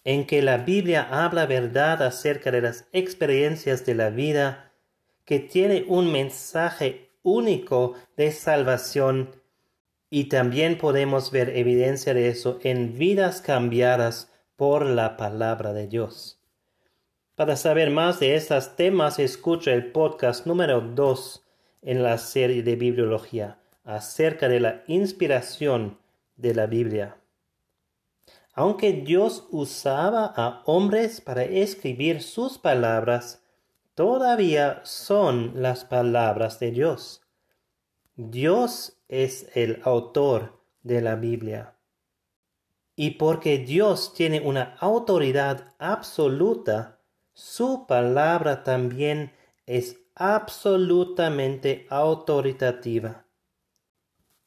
en 0.05 0.25
que 0.25 0.41
la 0.41 0.55
Biblia 0.55 1.05
habla 1.11 1.45
verdad 1.47 2.01
acerca 2.01 2.49
de 2.49 2.61
las 2.61 2.87
experiencias 2.93 3.85
de 3.85 3.95
la 3.95 4.09
vida, 4.09 4.71
que 5.25 5.39
tiene 5.39 5.83
un 5.89 6.09
mensaje 6.09 7.09
único 7.23 7.95
de 8.15 8.31
salvación 8.31 9.35
y 10.09 10.29
también 10.29 10.77
podemos 10.77 11.29
ver 11.29 11.49
evidencia 11.57 12.13
de 12.13 12.29
eso 12.29 12.57
en 12.63 12.97
vidas 12.97 13.41
cambiadas 13.41 14.31
por 14.55 14.85
la 14.85 15.17
palabra 15.17 15.73
de 15.73 15.87
Dios. 15.87 16.39
Para 17.35 17.55
saber 17.55 17.89
más 17.89 18.19
de 18.19 18.35
estos 18.35 18.75
temas, 18.75 19.17
escucha 19.17 19.73
el 19.73 19.91
podcast 19.91 20.45
número 20.45 20.81
2 20.81 21.43
en 21.81 22.03
la 22.03 22.19
serie 22.19 22.61
de 22.61 22.75
Bibliología 22.75 23.57
acerca 23.83 24.47
de 24.47 24.59
la 24.59 24.83
inspiración 24.85 25.97
de 26.35 26.53
la 26.53 26.67
Biblia. 26.67 27.17
Aunque 28.53 28.93
Dios 28.93 29.47
usaba 29.49 30.31
a 30.35 30.61
hombres 30.65 31.21
para 31.21 31.43
escribir 31.43 32.21
sus 32.21 32.59
palabras, 32.59 33.43
todavía 33.95 34.81
son 34.83 35.53
las 35.55 35.85
palabras 35.85 36.59
de 36.59 36.69
Dios. 36.69 37.23
Dios 38.15 38.99
es 39.07 39.49
el 39.55 39.81
autor 39.85 40.61
de 40.83 41.01
la 41.01 41.15
Biblia. 41.15 41.73
Y 42.95 43.11
porque 43.11 43.57
Dios 43.57 44.13
tiene 44.13 44.39
una 44.39 44.77
autoridad 44.79 45.73
absoluta, 45.79 46.92
su 47.33 47.87
palabra 47.87 48.63
también 48.63 49.33
es 49.65 49.97
absolutamente 50.15 51.87
autoritativa. 51.89 53.25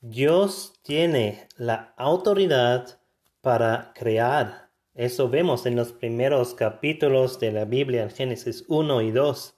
Dios 0.01 0.75
tiene 0.83 1.49
la 1.57 1.95
autoridad 1.97 3.01
para 3.41 3.93
crear. 3.95 4.71
Eso 4.95 5.29
vemos 5.29 5.67
en 5.67 5.75
los 5.75 5.93
primeros 5.93 6.55
capítulos 6.55 7.41
de 7.41 7.53
la 7.53 7.65
Biblia, 7.65 8.05
en 8.05 8.11
Génesis 8.11 8.65
1 8.69 9.03
y 9.03 9.11
2, 9.11 9.55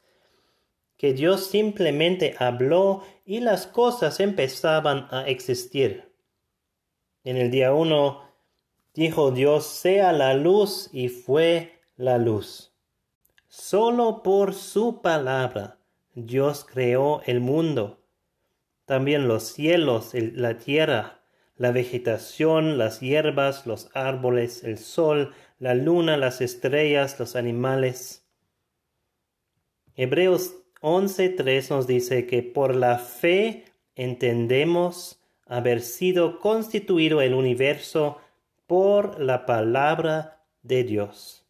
que 0.97 1.13
Dios 1.13 1.47
simplemente 1.47 2.35
habló 2.39 3.05
y 3.25 3.41
las 3.41 3.67
cosas 3.67 4.21
empezaban 4.21 5.07
a 5.11 5.29
existir. 5.29 6.13
En 7.25 7.37
el 7.37 7.51
día 7.51 7.75
1 7.75 8.23
dijo 8.95 9.31
Dios, 9.31 9.67
sea 9.67 10.13
la 10.13 10.35
luz 10.35 10.89
y 10.93 11.09
fue 11.09 11.81
la 11.97 12.17
luz. 12.17 12.68
Solo 13.49 14.23
por 14.23 14.53
su 14.53 15.01
palabra 15.01 15.79
Dios 16.15 16.67
creó 16.71 17.23
el 17.25 17.41
mundo, 17.41 18.03
también 18.85 19.27
los 19.27 19.45
cielos, 19.45 20.13
la 20.13 20.59
tierra, 20.59 21.23
la 21.57 21.73
vegetación, 21.73 22.77
las 22.77 23.01
hierbas, 23.01 23.67
los 23.67 23.91
árboles, 23.95 24.65
el 24.65 24.77
sol, 24.77 25.33
la 25.59 25.75
luna, 25.75 26.19
las 26.19 26.43
estrellas, 26.43 27.19
los 27.19 27.37
animales. 27.37 28.27
Hebreos 29.97 30.55
11.3 30.83 31.71
nos 31.71 31.87
dice 31.87 32.27
que 32.27 32.43
por 32.43 32.77
la 32.77 32.99
fe 32.99 33.65
entendemos 33.97 35.23
haber 35.47 35.81
sido 35.81 36.39
constituido 36.39 37.23
el 37.23 37.33
universo 37.33 38.19
por 38.67 39.19
la 39.19 39.47
palabra 39.47 40.45
de 40.63 40.85
Dios. 40.85 41.48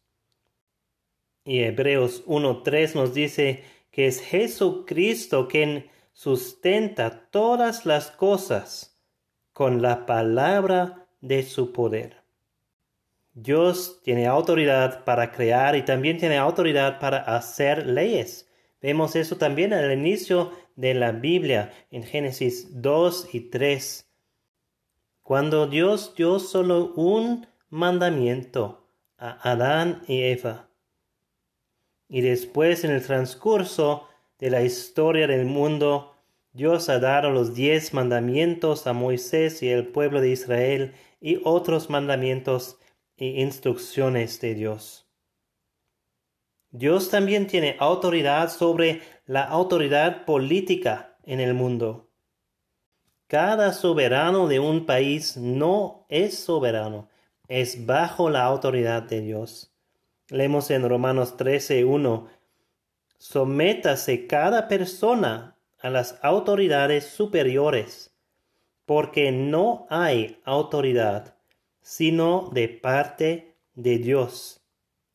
Y 1.49 1.63
Hebreos 1.63 2.27
1.3 2.27 2.93
nos 2.93 3.15
dice 3.15 3.63
que 3.89 4.05
es 4.05 4.21
Jesucristo 4.21 5.47
quien 5.47 5.89
sustenta 6.13 7.27
todas 7.31 7.87
las 7.87 8.11
cosas 8.11 9.01
con 9.51 9.81
la 9.81 10.05
palabra 10.05 11.07
de 11.21 11.41
su 11.41 11.73
poder. 11.73 12.17
Dios 13.33 13.99
tiene 14.03 14.27
autoridad 14.27 15.03
para 15.05 15.31
crear 15.31 15.75
y 15.75 15.81
también 15.81 16.19
tiene 16.19 16.37
autoridad 16.37 16.99
para 16.99 17.17
hacer 17.17 17.87
leyes. 17.87 18.47
Vemos 18.79 19.15
eso 19.15 19.37
también 19.37 19.73
al 19.73 19.91
inicio 19.91 20.51
de 20.75 20.93
la 20.93 21.13
Biblia 21.13 21.73
en 21.89 22.03
Génesis 22.03 22.79
2 22.79 23.33
y 23.33 23.49
3. 23.49 24.07
Cuando 25.23 25.65
Dios 25.65 26.13
dio 26.15 26.37
solo 26.37 26.93
un 26.93 27.47
mandamiento 27.71 28.87
a 29.17 29.49
Adán 29.49 30.03
y 30.07 30.21
Eva 30.21 30.68
y 32.09 32.21
después 32.21 32.83
en 32.83 32.91
el 32.91 33.05
transcurso 33.05 34.07
de 34.39 34.49
la 34.49 34.63
historia 34.63 35.27
del 35.27 35.45
mundo, 35.45 36.15
Dios 36.51 36.89
ha 36.89 36.99
dado 36.99 37.29
los 37.29 37.53
diez 37.53 37.93
mandamientos 37.93 38.87
a 38.87 38.93
Moisés 38.93 39.61
y 39.61 39.71
al 39.71 39.87
pueblo 39.87 40.19
de 40.19 40.31
Israel 40.31 40.95
y 41.21 41.39
otros 41.43 41.89
mandamientos 41.89 42.79
e 43.15 43.41
instrucciones 43.41 44.41
de 44.41 44.55
Dios. 44.55 45.05
Dios 46.71 47.09
también 47.09 47.47
tiene 47.47 47.75
autoridad 47.79 48.49
sobre 48.49 49.01
la 49.25 49.43
autoridad 49.43 50.25
política 50.25 51.17
en 51.23 51.39
el 51.39 51.53
mundo. 51.53 52.09
Cada 53.27 53.73
soberano 53.73 54.47
de 54.47 54.59
un 54.59 54.87
país 54.87 55.37
no 55.37 56.05
es 56.09 56.39
soberano, 56.39 57.09
es 57.47 57.85
bajo 57.85 58.29
la 58.29 58.43
autoridad 58.45 59.03
de 59.03 59.21
Dios. 59.21 59.71
Leemos 60.29 60.69
en 60.69 60.87
Romanos 60.87 61.37
13:1, 61.37 62.27
sométase 63.17 64.27
cada 64.27 64.67
persona 64.67 65.57
a 65.79 65.89
las 65.89 66.19
autoridades 66.21 67.05
superiores, 67.05 68.15
porque 68.85 69.31
no 69.31 69.87
hay 69.89 70.39
autoridad 70.45 71.35
sino 71.81 72.49
de 72.53 72.69
parte 72.69 73.55
de 73.73 73.97
Dios, 73.97 74.61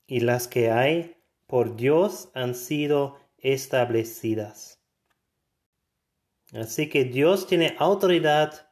y 0.09 0.20
las 0.20 0.48
que 0.48 0.70
hay 0.72 1.16
por 1.46 1.77
Dios 1.77 2.31
han 2.35 2.57
sido 2.57 3.20
establecidas. 3.38 4.81
Así 6.53 6.88
que 6.88 7.05
Dios 7.05 7.46
tiene 7.46 7.77
autoridad 7.79 8.68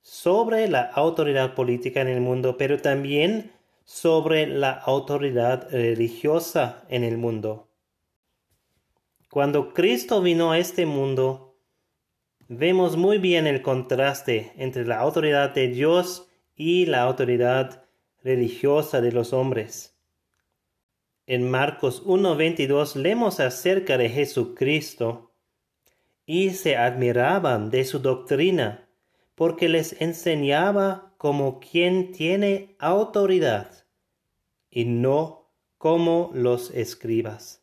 sobre 0.00 0.68
la 0.68 0.82
autoridad 0.82 1.54
política 1.54 2.00
en 2.00 2.08
el 2.08 2.20
mundo, 2.20 2.56
pero 2.56 2.80
también 2.80 3.52
sobre 3.84 4.46
la 4.46 4.72
autoridad 4.72 5.68
religiosa 5.70 6.84
en 6.88 7.04
el 7.04 7.18
mundo. 7.18 7.68
Cuando 9.30 9.72
Cristo 9.72 10.20
vino 10.20 10.52
a 10.52 10.58
este 10.58 10.86
mundo, 10.86 11.56
vemos 12.48 12.96
muy 12.96 13.18
bien 13.18 13.46
el 13.46 13.62
contraste 13.62 14.52
entre 14.56 14.86
la 14.86 14.98
autoridad 14.98 15.54
de 15.54 15.68
Dios 15.68 16.28
y 16.54 16.86
la 16.86 17.02
autoridad 17.02 17.84
religiosa 18.22 19.00
de 19.00 19.12
los 19.12 19.32
hombres. 19.32 19.98
En 21.26 21.50
Marcos 21.50 22.04
1.22 22.04 22.96
leemos 22.96 23.40
acerca 23.40 23.96
de 23.96 24.10
Jesucristo 24.10 25.32
y 26.26 26.50
se 26.50 26.76
admiraban 26.76 27.70
de 27.70 27.84
su 27.84 28.00
doctrina 28.00 28.88
porque 29.34 29.68
les 29.68 30.00
enseñaba 30.00 31.12
como 31.18 31.60
quien 31.60 32.12
tiene 32.12 32.76
autoridad 32.78 33.84
y 34.70 34.84
no 34.84 35.50
como 35.78 36.30
los 36.34 36.70
escribas. 36.70 37.62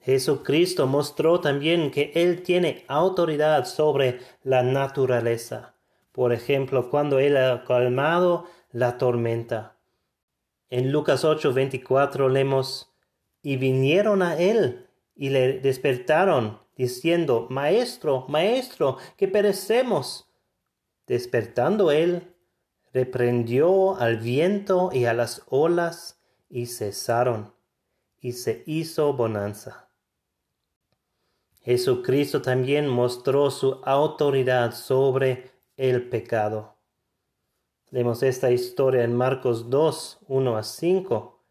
Jesucristo 0.00 0.86
mostró 0.86 1.40
también 1.40 1.90
que 1.90 2.12
Él 2.14 2.42
tiene 2.42 2.84
autoridad 2.88 3.64
sobre 3.64 4.20
la 4.42 4.62
naturaleza. 4.62 5.74
Por 6.12 6.32
ejemplo, 6.32 6.90
cuando 6.90 7.18
Él 7.18 7.36
ha 7.36 7.64
calmado 7.64 8.46
la 8.70 8.98
tormenta 8.98 9.74
en 10.74 10.90
Lucas 10.90 11.24
8:24 11.24 12.28
leemos, 12.28 12.92
y 13.42 13.58
vinieron 13.58 14.22
a 14.22 14.36
él 14.36 14.88
y 15.14 15.28
le 15.28 15.60
despertaron, 15.60 16.58
diciendo, 16.76 17.46
Maestro, 17.48 18.26
Maestro, 18.28 18.96
que 19.16 19.28
perecemos. 19.28 20.28
Despertando 21.06 21.90
él, 21.90 22.34
reprendió 22.92 23.96
al 23.96 24.18
viento 24.18 24.90
y 24.92 25.04
a 25.04 25.12
las 25.12 25.42
olas, 25.48 26.20
y 26.48 26.66
cesaron, 26.66 27.52
y 28.20 28.32
se 28.32 28.62
hizo 28.66 29.12
bonanza. 29.12 29.90
Jesucristo 31.62 32.42
también 32.42 32.86
mostró 32.86 33.50
su 33.50 33.80
autoridad 33.84 34.74
sobre 34.74 35.50
el 35.76 36.08
pecado. 36.08 36.76
Leemos 37.90 38.22
esta 38.22 38.50
historia 38.50 39.02
en 39.02 39.14
Marcos 39.14 39.70
2, 39.70 40.18
1 40.28 40.56
a 40.56 40.62
5. 40.62 41.44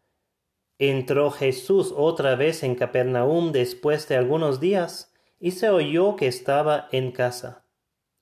Entró 0.78 1.30
Jesús 1.30 1.92
otra 1.96 2.36
vez 2.36 2.62
en 2.62 2.74
Capernaum 2.74 3.50
después 3.50 4.06
de 4.08 4.16
algunos 4.16 4.60
días 4.60 5.12
y 5.40 5.50
se 5.50 5.68
oyó 5.70 6.16
que 6.16 6.28
estaba 6.28 6.88
en 6.92 7.12
casa. 7.12 7.63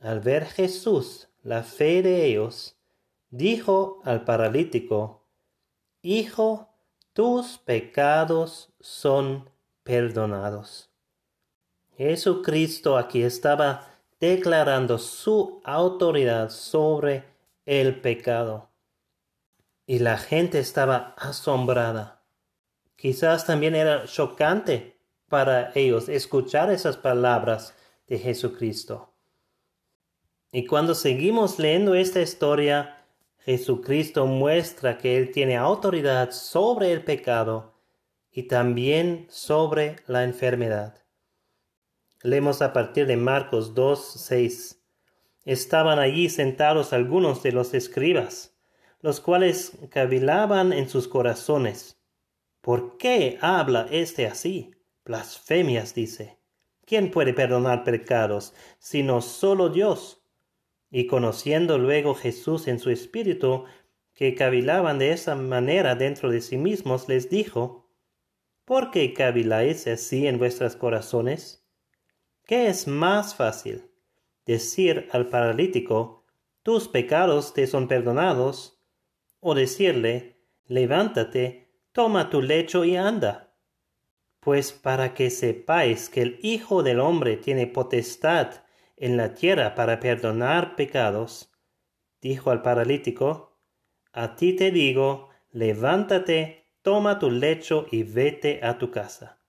Al 0.00 0.20
ver 0.20 0.46
Jesús 0.46 1.28
la 1.42 1.62
fe 1.62 2.02
de 2.02 2.26
ellos, 2.26 2.76
dijo 3.30 4.00
al 4.04 4.24
paralítico, 4.24 5.26
Hijo, 6.02 6.70
tus 7.12 7.58
pecados 7.58 8.72
son 8.80 9.50
perdonados. 9.82 10.90
Jesucristo 11.96 12.96
aquí 12.96 13.22
estaba 13.22 13.88
declarando 14.20 14.96
su 14.98 15.60
autoridad 15.64 16.48
sobre 16.50 17.24
el 17.66 18.00
pecado. 18.00 18.70
Y 19.86 19.98
la 19.98 20.16
gente 20.16 20.60
estaba 20.60 21.14
asombrada. 21.18 22.22
Quizás 22.96 23.44
también 23.44 23.74
era 23.74 24.04
chocante 24.06 24.98
para 25.28 25.72
ellos 25.74 26.08
escuchar 26.08 26.70
esas 26.70 26.96
palabras 26.96 27.74
de 28.06 28.18
Jesucristo. 28.18 29.09
Y 30.52 30.66
cuando 30.66 30.94
seguimos 30.94 31.58
leyendo 31.58 31.94
esta 31.94 32.20
historia, 32.20 33.04
Jesucristo 33.38 34.26
muestra 34.26 34.98
que 34.98 35.16
Él 35.16 35.30
tiene 35.30 35.56
autoridad 35.56 36.32
sobre 36.32 36.92
el 36.92 37.04
pecado 37.04 37.74
y 38.32 38.44
también 38.44 39.26
sobre 39.30 39.96
la 40.06 40.24
enfermedad. 40.24 41.04
Leemos 42.22 42.62
a 42.62 42.72
partir 42.72 43.06
de 43.06 43.16
Marcos 43.16 43.74
2, 43.74 44.12
6. 44.26 44.82
Estaban 45.44 45.98
allí 45.98 46.28
sentados 46.28 46.92
algunos 46.92 47.42
de 47.42 47.52
los 47.52 47.72
escribas, 47.72 48.54
los 49.00 49.20
cuales 49.20 49.78
cavilaban 49.90 50.72
en 50.72 50.88
sus 50.88 51.08
corazones. 51.08 51.98
¿Por 52.60 52.98
qué 52.98 53.38
habla 53.40 53.86
éste 53.90 54.26
así? 54.26 54.74
Blasfemias 55.04 55.94
dice. 55.94 56.38
¿Quién 56.84 57.10
puede 57.10 57.32
perdonar 57.32 57.84
pecados 57.84 58.52
sino 58.78 59.22
solo 59.22 59.70
Dios? 59.70 60.19
Y 60.90 61.06
conociendo 61.06 61.78
luego 61.78 62.14
Jesús 62.14 62.66
en 62.66 62.78
su 62.78 62.90
espíritu, 62.90 63.64
que 64.12 64.34
cavilaban 64.34 64.98
de 64.98 65.12
esa 65.12 65.34
manera 65.36 65.94
dentro 65.94 66.30
de 66.30 66.40
sí 66.40 66.56
mismos, 66.56 67.08
les 67.08 67.30
dijo, 67.30 67.88
¿Por 68.64 68.90
qué 68.90 69.14
caviláis 69.14 69.86
así 69.86 70.26
en 70.26 70.38
vuestros 70.38 70.76
corazones? 70.76 71.66
¿Qué 72.44 72.68
es 72.68 72.86
más 72.86 73.34
fácil? 73.34 73.90
¿Decir 74.46 75.08
al 75.12 75.28
paralítico, 75.28 76.24
tus 76.62 76.88
pecados 76.88 77.54
te 77.54 77.66
son 77.66 77.88
perdonados? 77.88 78.80
¿O 79.40 79.54
decirle, 79.54 80.44
levántate, 80.66 81.72
toma 81.92 82.30
tu 82.30 82.42
lecho 82.42 82.84
y 82.84 82.96
anda? 82.96 83.56
Pues 84.40 84.72
para 84.72 85.14
que 85.14 85.30
sepáis 85.30 86.08
que 86.08 86.22
el 86.22 86.38
Hijo 86.42 86.82
del 86.82 87.00
Hombre 87.00 87.36
tiene 87.36 87.66
potestad 87.66 88.62
en 89.00 89.16
la 89.16 89.34
tierra 89.34 89.74
para 89.74 89.98
perdonar 89.98 90.76
pecados, 90.76 91.50
dijo 92.20 92.50
al 92.50 92.62
paralítico, 92.62 93.58
a 94.12 94.36
ti 94.36 94.54
te 94.54 94.70
digo, 94.70 95.30
levántate, 95.50 96.66
toma 96.82 97.18
tu 97.18 97.30
lecho 97.30 97.86
y 97.90 98.02
vete 98.02 98.60
a 98.62 98.78
tu 98.78 98.90
casa. 98.90 99.40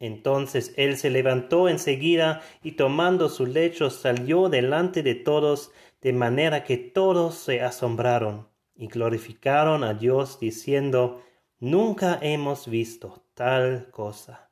Entonces 0.00 0.74
él 0.76 0.96
se 0.96 1.10
levantó 1.10 1.68
enseguida 1.68 2.42
y 2.62 2.72
tomando 2.72 3.28
su 3.28 3.46
lecho 3.46 3.90
salió 3.90 4.48
delante 4.48 5.02
de 5.02 5.14
todos, 5.14 5.70
de 6.00 6.12
manera 6.12 6.64
que 6.64 6.76
todos 6.76 7.36
se 7.36 7.60
asombraron 7.60 8.48
y 8.74 8.88
glorificaron 8.88 9.84
a 9.84 9.94
Dios 9.94 10.40
diciendo, 10.40 11.22
Nunca 11.60 12.18
hemos 12.20 12.66
visto 12.66 13.22
tal 13.34 13.88
cosa. 13.92 14.51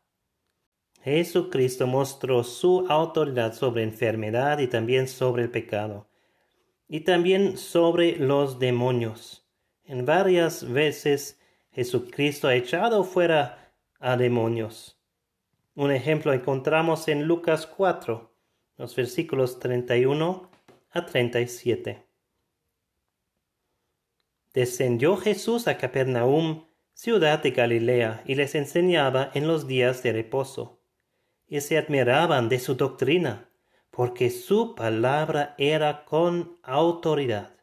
Jesucristo 1.02 1.86
mostró 1.86 2.44
su 2.44 2.86
autoridad 2.88 3.54
sobre 3.54 3.82
enfermedad 3.82 4.58
y 4.58 4.66
también 4.66 5.08
sobre 5.08 5.44
el 5.44 5.50
pecado, 5.50 6.08
y 6.88 7.00
también 7.00 7.56
sobre 7.56 8.16
los 8.16 8.58
demonios. 8.58 9.46
En 9.84 10.04
varias 10.04 10.70
veces 10.70 11.40
Jesucristo 11.72 12.48
ha 12.48 12.54
echado 12.54 13.04
fuera 13.04 13.72
a 13.98 14.16
demonios 14.16 15.00
un 15.80 15.92
ejemplo 15.92 16.34
encontramos 16.34 17.08
en 17.08 17.24
Lucas 17.24 17.66
4, 17.66 18.30
los 18.76 18.94
versículos 18.94 19.58
31 19.60 20.50
a 20.90 21.06
37. 21.06 22.06
Descendió 24.52 25.16
Jesús 25.16 25.68
a 25.68 25.78
Capernaum, 25.78 26.66
ciudad 26.92 27.42
de 27.42 27.52
Galilea, 27.52 28.22
y 28.26 28.34
les 28.34 28.54
enseñaba 28.56 29.30
en 29.32 29.46
los 29.46 29.68
días 29.68 30.02
de 30.02 30.12
reposo. 30.12 30.79
Y 31.50 31.60
se 31.62 31.76
admiraban 31.76 32.48
de 32.48 32.60
su 32.60 32.76
doctrina, 32.76 33.50
porque 33.90 34.30
su 34.30 34.76
palabra 34.76 35.56
era 35.58 36.04
con 36.04 36.60
autoridad. 36.62 37.56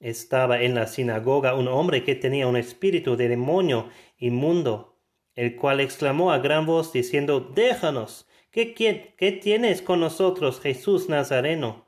Estaba 0.00 0.62
en 0.62 0.74
la 0.74 0.86
sinagoga 0.86 1.54
un 1.54 1.68
hombre 1.68 2.04
que 2.04 2.14
tenía 2.14 2.46
un 2.46 2.56
espíritu 2.56 3.16
de 3.16 3.28
demonio 3.28 3.90
inmundo, 4.16 4.98
el 5.34 5.56
cual 5.56 5.80
exclamó 5.80 6.32
a 6.32 6.38
gran 6.38 6.64
voz 6.64 6.90
diciendo, 6.90 7.40
Déjanos, 7.40 8.26
¿qué, 8.50 8.72
qué 8.74 9.32
tienes 9.32 9.82
con 9.82 10.00
nosotros, 10.00 10.58
Jesús 10.58 11.10
Nazareno? 11.10 11.86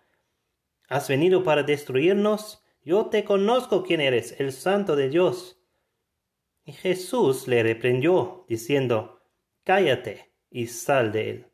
¿Has 0.88 1.08
venido 1.08 1.42
para 1.42 1.62
destruirnos? 1.62 2.62
Yo 2.82 3.06
te 3.06 3.24
conozco 3.24 3.82
quién 3.82 4.02
eres, 4.02 4.38
el 4.38 4.52
santo 4.52 4.94
de 4.94 5.08
Dios. 5.08 5.58
Y 6.64 6.72
Jesús 6.72 7.48
le 7.48 7.62
reprendió, 7.62 8.44
diciendo, 8.46 9.22
Cállate 9.64 10.29
y 10.50 10.66
sal 10.66 11.12
de 11.12 11.30
él. 11.30 11.46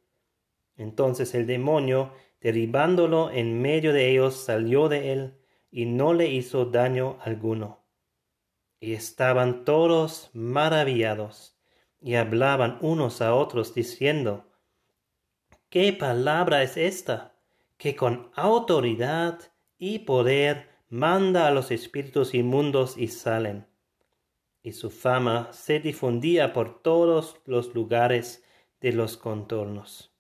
Entonces 0.76 1.34
el 1.34 1.46
demonio, 1.46 2.12
derribándolo 2.40 3.30
en 3.30 3.60
medio 3.60 3.92
de 3.92 4.10
ellos, 4.10 4.36
salió 4.36 4.88
de 4.88 5.12
él, 5.12 5.34
y 5.70 5.84
no 5.84 6.14
le 6.14 6.28
hizo 6.28 6.64
daño 6.64 7.18
alguno. 7.20 7.84
Y 8.80 8.94
estaban 8.94 9.64
todos 9.64 10.30
maravillados, 10.32 11.58
y 12.00 12.14
hablaban 12.14 12.78
unos 12.80 13.20
a 13.20 13.34
otros, 13.34 13.74
diciendo, 13.74 14.44
¿Qué 15.68 15.92
palabra 15.92 16.62
es 16.62 16.76
esta? 16.76 17.36
que 17.76 17.94
con 17.94 18.30
autoridad 18.34 19.40
y 19.78 20.00
poder 20.00 20.68
manda 20.88 21.46
a 21.46 21.50
los 21.50 21.70
espíritus 21.70 22.34
inmundos 22.34 22.96
y 22.96 23.08
salen. 23.08 23.66
Y 24.62 24.72
su 24.72 24.90
fama 24.90 25.48
se 25.52 25.78
difundía 25.80 26.52
por 26.52 26.82
todos 26.82 27.36
los 27.44 27.74
lugares 27.74 28.42
de 28.86 28.92
los 28.92 29.16
contornos. 29.16 30.12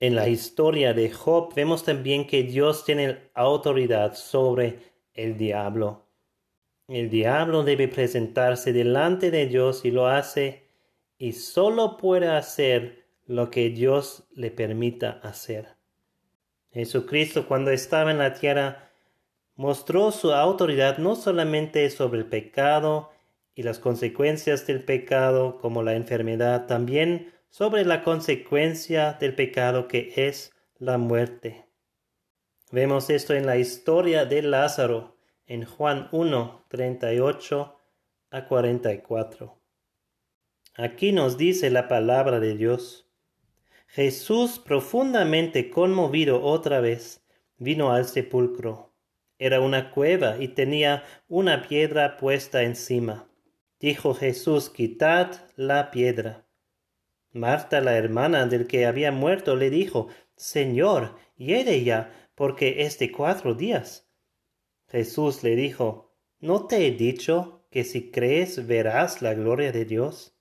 En 0.00 0.14
la 0.14 0.26
historia 0.26 0.94
de 0.94 1.10
Job 1.10 1.52
vemos 1.54 1.84
también 1.84 2.26
que 2.26 2.44
Dios 2.44 2.86
tiene 2.86 3.28
autoridad 3.34 4.14
sobre 4.14 4.78
el 5.12 5.36
diablo. 5.36 6.06
El 6.88 7.10
diablo 7.10 7.62
debe 7.62 7.88
presentarse 7.88 8.72
delante 8.72 9.30
de 9.30 9.48
Dios 9.48 9.84
y 9.84 9.90
lo 9.90 10.06
hace 10.06 10.70
y 11.18 11.32
solo 11.32 11.98
puede 11.98 12.28
hacer 12.28 13.04
lo 13.26 13.50
que 13.50 13.68
Dios 13.68 14.24
le 14.32 14.50
permita 14.50 15.20
hacer. 15.22 15.76
Jesucristo 16.70 17.46
cuando 17.46 17.70
estaba 17.70 18.12
en 18.12 18.18
la 18.18 18.32
tierra 18.32 18.90
mostró 19.56 20.10
su 20.10 20.32
autoridad 20.32 20.96
no 20.96 21.16
solamente 21.16 21.90
sobre 21.90 22.20
el 22.20 22.26
pecado 22.26 23.10
y 23.54 23.62
las 23.62 23.78
consecuencias 23.78 24.66
del 24.66 24.82
pecado 24.82 25.58
como 25.58 25.82
la 25.82 25.96
enfermedad, 25.96 26.66
también 26.66 27.30
sobre 27.52 27.84
la 27.84 28.02
consecuencia 28.02 29.12
del 29.20 29.34
pecado 29.34 29.86
que 29.86 30.10
es 30.16 30.52
la 30.78 30.96
muerte. 30.96 31.66
Vemos 32.70 33.10
esto 33.10 33.34
en 33.34 33.44
la 33.44 33.58
historia 33.58 34.24
de 34.24 34.40
Lázaro 34.40 35.18
en 35.44 35.66
Juan 35.66 36.08
1, 36.12 36.64
38 36.68 37.76
a 38.30 38.46
44. 38.46 39.60
Aquí 40.76 41.12
nos 41.12 41.36
dice 41.36 41.68
la 41.68 41.88
palabra 41.88 42.40
de 42.40 42.56
Dios. 42.56 43.06
Jesús, 43.86 44.58
profundamente 44.58 45.68
conmovido 45.68 46.42
otra 46.42 46.80
vez, 46.80 47.22
vino 47.58 47.92
al 47.92 48.06
sepulcro. 48.06 48.94
Era 49.36 49.60
una 49.60 49.90
cueva 49.90 50.38
y 50.38 50.48
tenía 50.48 51.04
una 51.28 51.68
piedra 51.68 52.16
puesta 52.16 52.62
encima. 52.62 53.28
Dijo 53.78 54.14
Jesús, 54.14 54.70
quitad 54.70 55.32
la 55.56 55.90
piedra. 55.90 56.46
Marta, 57.32 57.80
la 57.80 57.96
hermana 57.96 58.46
del 58.46 58.66
que 58.66 58.86
había 58.86 59.10
muerto, 59.10 59.56
le 59.56 59.70
dijo, 59.70 60.08
Señor, 60.36 61.16
hiere 61.36 61.82
ya, 61.82 62.28
porque 62.34 62.82
es 62.82 62.98
de 62.98 63.10
cuatro 63.10 63.54
días. 63.54 64.08
Jesús 64.88 65.42
le 65.42 65.56
dijo, 65.56 66.14
¿no 66.40 66.66
te 66.66 66.86
he 66.86 66.90
dicho 66.90 67.64
que 67.70 67.84
si 67.84 68.10
crees 68.10 68.66
verás 68.66 69.22
la 69.22 69.32
gloria 69.32 69.72
de 69.72 69.86
Dios? 69.86 70.36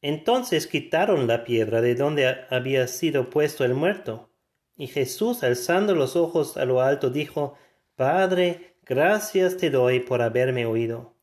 Entonces 0.00 0.66
quitaron 0.66 1.26
la 1.26 1.44
piedra 1.44 1.80
de 1.80 1.94
donde 1.94 2.26
había 2.50 2.86
sido 2.88 3.30
puesto 3.30 3.64
el 3.64 3.74
muerto. 3.74 4.30
Y 4.76 4.86
Jesús, 4.86 5.42
alzando 5.42 5.94
los 5.94 6.16
ojos 6.16 6.56
a 6.56 6.64
lo 6.64 6.80
alto, 6.80 7.10
dijo, 7.10 7.54
Padre, 7.94 8.76
gracias 8.82 9.56
te 9.56 9.70
doy 9.70 10.00
por 10.00 10.20
haberme 10.20 10.66
oído. 10.66 11.13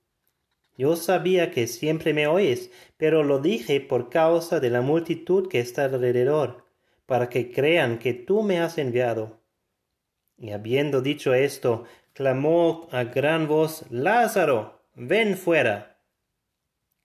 Yo 0.82 0.96
sabía 0.96 1.52
que 1.52 1.68
siempre 1.68 2.12
me 2.12 2.26
oyes, 2.26 2.72
pero 2.98 3.24
lo 3.24 3.38
dije 3.38 3.82
por 3.82 4.10
causa 4.10 4.60
de 4.60 4.72
la 4.72 4.82
multitud 4.82 5.48
que 5.48 5.60
está 5.60 5.84
alrededor, 5.84 6.66
para 7.06 7.30
que 7.30 7.52
crean 7.52 8.00
que 8.00 8.16
tú 8.16 8.42
me 8.42 8.60
has 8.60 8.80
enviado. 8.80 9.44
Y 10.40 10.50
habiendo 10.50 11.04
dicho 11.04 11.36
esto, 11.36 11.84
clamó 12.14 12.88
a 12.92 13.04
gran 13.04 13.48
voz, 13.48 13.86
Lázaro, 13.92 14.82
ven 14.96 15.38
fuera. 15.38 16.02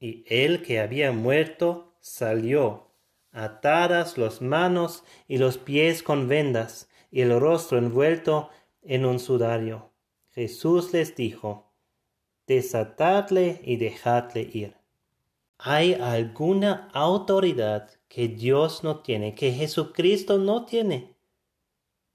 Y 0.00 0.24
el 0.26 0.62
que 0.62 0.80
había 0.80 1.12
muerto 1.12 1.98
salió, 2.00 2.94
atadas 3.30 4.16
las 4.16 4.40
manos 4.40 5.04
y 5.28 5.36
los 5.36 5.58
pies 5.58 6.02
con 6.02 6.28
vendas, 6.28 6.88
y 7.10 7.20
el 7.20 7.38
rostro 7.38 7.76
envuelto 7.76 8.48
en 8.80 9.04
un 9.04 9.18
sudario. 9.18 9.92
Jesús 10.30 10.94
les 10.94 11.14
dijo, 11.14 11.65
desatadle 12.46 13.60
y 13.64 13.76
dejadle 13.76 14.42
ir. 14.52 14.76
¿Hay 15.58 15.94
alguna 15.94 16.88
autoridad 16.92 17.90
que 18.08 18.28
Dios 18.28 18.84
no 18.84 19.00
tiene, 19.00 19.34
que 19.34 19.52
Jesucristo 19.52 20.38
no 20.38 20.66
tiene? 20.66 21.16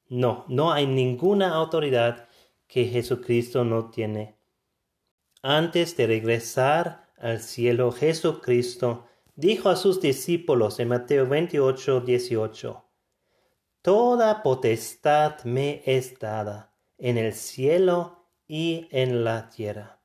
No, 0.07 0.45
no 0.47 0.71
hay 0.71 0.87
ninguna 0.87 1.53
autoridad 1.55 2.27
que 2.67 2.85
Jesucristo 2.85 3.63
no 3.63 3.89
tiene. 3.89 4.35
Antes 5.41 5.97
de 5.97 6.07
regresar 6.07 7.09
al 7.17 7.39
cielo, 7.39 7.91
Jesucristo 7.91 9.05
dijo 9.35 9.69
a 9.69 9.75
sus 9.75 10.01
discípulos 10.01 10.79
en 10.79 10.89
Mateo 10.89 11.27
28, 11.27 12.01
18, 12.01 12.85
Toda 13.81 14.43
potestad 14.43 15.43
me 15.43 15.81
es 15.85 16.19
dada 16.19 16.75
en 16.99 17.17
el 17.17 17.33
cielo 17.33 18.27
y 18.47 18.87
en 18.91 19.23
la 19.23 19.49
tierra. 19.49 20.00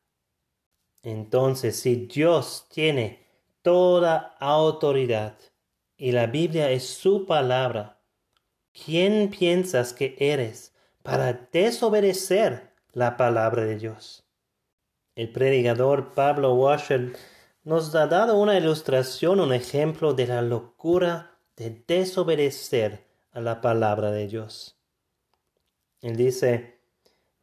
Entonces, 1.07 1.79
si 1.79 1.95
Dios 2.07 2.67
tiene 2.69 3.25
toda 3.63 4.35
autoridad 4.41 5.39
y 5.97 6.11
la 6.11 6.27
Biblia 6.27 6.73
es 6.73 6.85
su 6.85 7.27
palabra, 7.27 8.01
¿quién 8.73 9.31
piensas 9.31 9.93
que 9.93 10.17
eres 10.19 10.75
para 11.05 11.49
desobedecer 11.53 12.73
la 12.93 13.17
palabra 13.17 13.63
de 13.63 13.77
Dios? 13.77 14.27
El 15.15 15.31
predicador 15.31 16.13
Pablo 16.13 16.55
Washer 16.55 17.13
nos 17.63 17.95
ha 17.95 18.09
dado 18.09 18.37
una 18.37 18.59
ilustración, 18.59 19.39
un 19.39 19.53
ejemplo 19.53 20.13
de 20.13 20.27
la 20.27 20.43
locura 20.43 21.39
de 21.55 21.85
desobedecer 21.87 23.07
a 23.31 23.41
la 23.41 23.61
palabra 23.61 24.11
de 24.11 24.27
Dios. 24.27 24.77
Él 26.01 26.17
dice, 26.17 26.81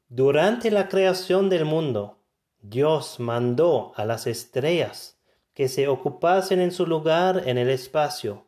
durante 0.09 0.69
la 0.69 0.89
creación 0.89 1.49
del 1.49 1.63
mundo, 1.63 2.22
Dios 2.63 3.19
mandó 3.19 3.91
a 3.97 4.05
las 4.05 4.25
estrellas 4.25 5.19
que 5.53 5.67
se 5.67 5.89
ocupasen 5.89 6.61
en 6.61 6.71
su 6.71 6.87
lugar 6.87 7.43
en 7.45 7.57
el 7.57 7.69
espacio, 7.69 8.47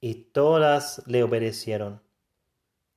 y 0.00 0.14
todas 0.32 1.00
le 1.06 1.22
obedecieron. 1.22 2.02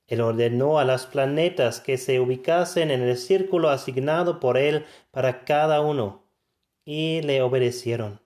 Él 0.08 0.22
ordenó 0.22 0.80
a 0.80 0.86
los 0.86 1.06
planetas 1.06 1.80
que 1.80 2.00
se 2.00 2.20
ubicasen 2.20 2.90
en 2.90 3.02
el 3.04 3.16
círculo 3.16 3.70
asignado 3.70 4.40
por 4.40 4.58
él 4.58 4.88
para 5.12 5.46
cada 5.46 5.82
uno, 5.82 6.24
y 6.84 7.22
le 7.22 7.44
obedecieron. 7.44 8.20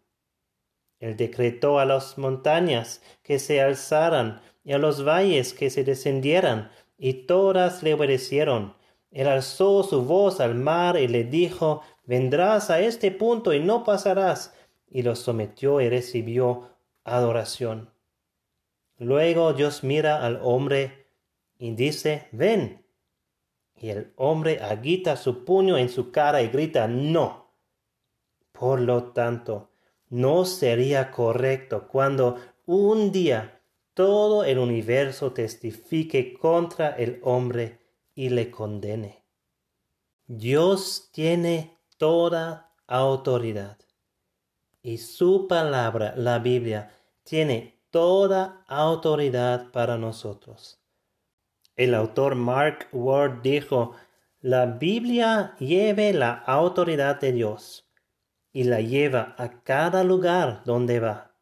Él 0.99 1.17
decretó 1.17 1.77
a 1.77 1.85
las 1.85 2.17
montañas 2.17 3.01
que 3.21 3.37
se 3.37 3.59
alzaran 3.59 4.41
y 4.63 4.71
a 4.71 4.77
los 4.77 5.05
valles 5.05 5.53
que 5.53 5.69
se 5.69 5.83
descendieran, 5.83 6.71
y 6.97 7.25
todas 7.25 7.83
le 7.83 7.93
obedecieron. 7.93 8.75
Él 9.11 9.27
alzó 9.27 9.83
su 9.83 10.05
voz 10.05 10.39
al 10.39 10.55
mar 10.55 10.97
y 10.97 11.07
le 11.07 11.25
dijo, 11.25 11.83
vendrás 12.05 12.69
a 12.69 12.79
este 12.79 13.11
punto 13.11 13.53
y 13.53 13.59
no 13.59 13.83
pasarás. 13.83 14.53
Y 14.89 15.01
lo 15.01 15.15
sometió 15.15 15.81
y 15.81 15.89
recibió 15.89 16.69
adoración. 17.03 17.89
Luego 18.97 19.53
Dios 19.53 19.83
mira 19.83 20.23
al 20.25 20.39
hombre 20.41 21.07
y 21.57 21.73
dice, 21.75 22.27
ven. 22.31 22.85
Y 23.75 23.89
el 23.89 24.13
hombre 24.15 24.61
agita 24.61 25.17
su 25.17 25.43
puño 25.43 25.77
en 25.77 25.89
su 25.89 26.11
cara 26.11 26.41
y 26.41 26.49
grita, 26.49 26.87
no. 26.87 27.51
Por 28.51 28.79
lo 28.79 29.11
tanto, 29.11 29.71
no 30.09 30.45
sería 30.45 31.09
correcto 31.11 31.87
cuando 31.87 32.37
un 32.65 33.11
día 33.11 33.61
todo 33.93 34.43
el 34.43 34.59
universo 34.59 35.33
testifique 35.33 36.33
contra 36.33 36.89
el 36.89 37.19
hombre 37.23 37.79
y 38.15 38.29
le 38.29 38.49
condene. 38.51 39.23
Dios 40.27 41.09
tiene 41.11 41.72
toda 41.97 42.73
autoridad 42.87 43.77
y 44.83 44.97
su 44.97 45.47
palabra, 45.47 46.13
la 46.17 46.39
Biblia, 46.39 46.91
tiene 47.23 47.81
toda 47.89 48.65
autoridad 48.67 49.71
para 49.71 49.97
nosotros. 49.97 50.81
El 51.75 51.95
autor 51.95 52.35
Mark 52.35 52.89
Ward 52.91 53.41
dijo, 53.41 53.95
la 54.41 54.65
Biblia 54.65 55.55
lleve 55.57 56.11
la 56.11 56.33
autoridad 56.33 57.19
de 57.21 57.31
Dios 57.31 57.89
y 58.51 58.65
la 58.65 58.81
lleva 58.81 59.35
a 59.37 59.63
cada 59.63 60.03
lugar 60.03 60.63
donde 60.65 60.99
va, 60.99 61.35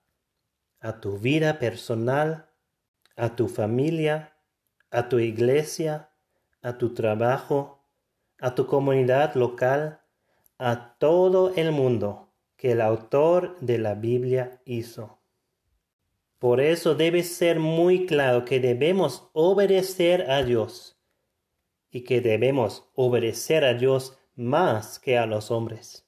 a 0.79 1.01
tu 1.01 1.17
vida 1.17 1.57
personal, 1.57 2.49
a 3.15 3.35
tu 3.35 3.47
familia, 3.47 4.37
a 4.91 5.09
tu 5.09 5.17
iglesia, 5.19 6.11
a 6.61 6.77
tu 6.77 6.93
trabajo, 6.93 7.83
a 8.39 8.53
tu 8.53 8.67
comunidad 8.67 9.33
local, 9.33 10.00
a 10.62 10.95
todo 11.00 11.56
el 11.56 11.71
mundo 11.71 12.32
que 12.56 12.74
el 12.74 12.82
autor 12.82 13.58
de 13.62 13.80
la 13.80 13.95
Biblia 13.95 14.62
hizo. 14.63 15.19
Por 16.38 16.62
eso 16.62 16.93
debe 16.93 17.24
ser 17.24 17.60
muy 17.60 18.06
claro 18.06 18.45
que 18.45 18.60
debemos 18.60 19.28
obedecer 19.34 20.30
a 20.30 20.43
Dios 20.43 21.00
y 21.89 22.02
que 22.02 22.21
debemos 22.21 22.88
obedecer 22.93 23.65
a 23.65 23.74
Dios 23.74 24.19
más 24.36 25.00
que 25.00 25.17
a 25.17 25.26
los 25.26 25.50
hombres. 25.50 26.08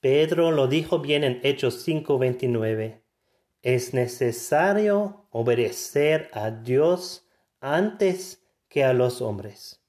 Pedro 0.00 0.50
lo 0.50 0.66
dijo 0.66 1.00
bien 1.00 1.22
en 1.22 1.40
Hechos 1.42 1.86
5:29. 1.86 3.02
Es 3.60 3.92
necesario 3.92 5.26
obedecer 5.30 6.30
a 6.32 6.50
Dios 6.50 7.26
antes 7.60 8.42
que 8.68 8.82
a 8.82 8.94
los 8.94 9.20
hombres. 9.20 9.83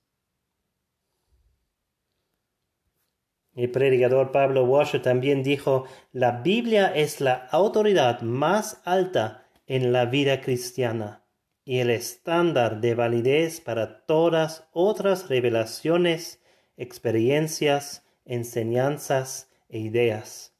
El 3.56 3.72
predicador 3.72 4.32
Pablo 4.32 4.66
Washer 4.66 5.02
también 5.02 5.42
dijo, 5.42 5.86
la 6.12 6.42
Biblia 6.42 6.94
es 6.94 7.22
la 7.22 7.48
autoridad 7.52 8.22
más 8.22 8.82
alta 8.84 9.48
en 9.66 9.94
la 9.94 10.06
vida 10.06 10.42
cristiana 10.42 11.24
y 11.64 11.80
el 11.80 11.90
estándar 11.90 12.82
de 12.82 12.94
validez 12.96 13.62
para 13.62 14.06
todas 14.06 14.68
otras 14.74 15.30
revelaciones, 15.30 16.42
experiencias, 16.78 18.06
enseñanzas 18.26 19.50
e 19.70 19.80
ideas. 19.80 20.54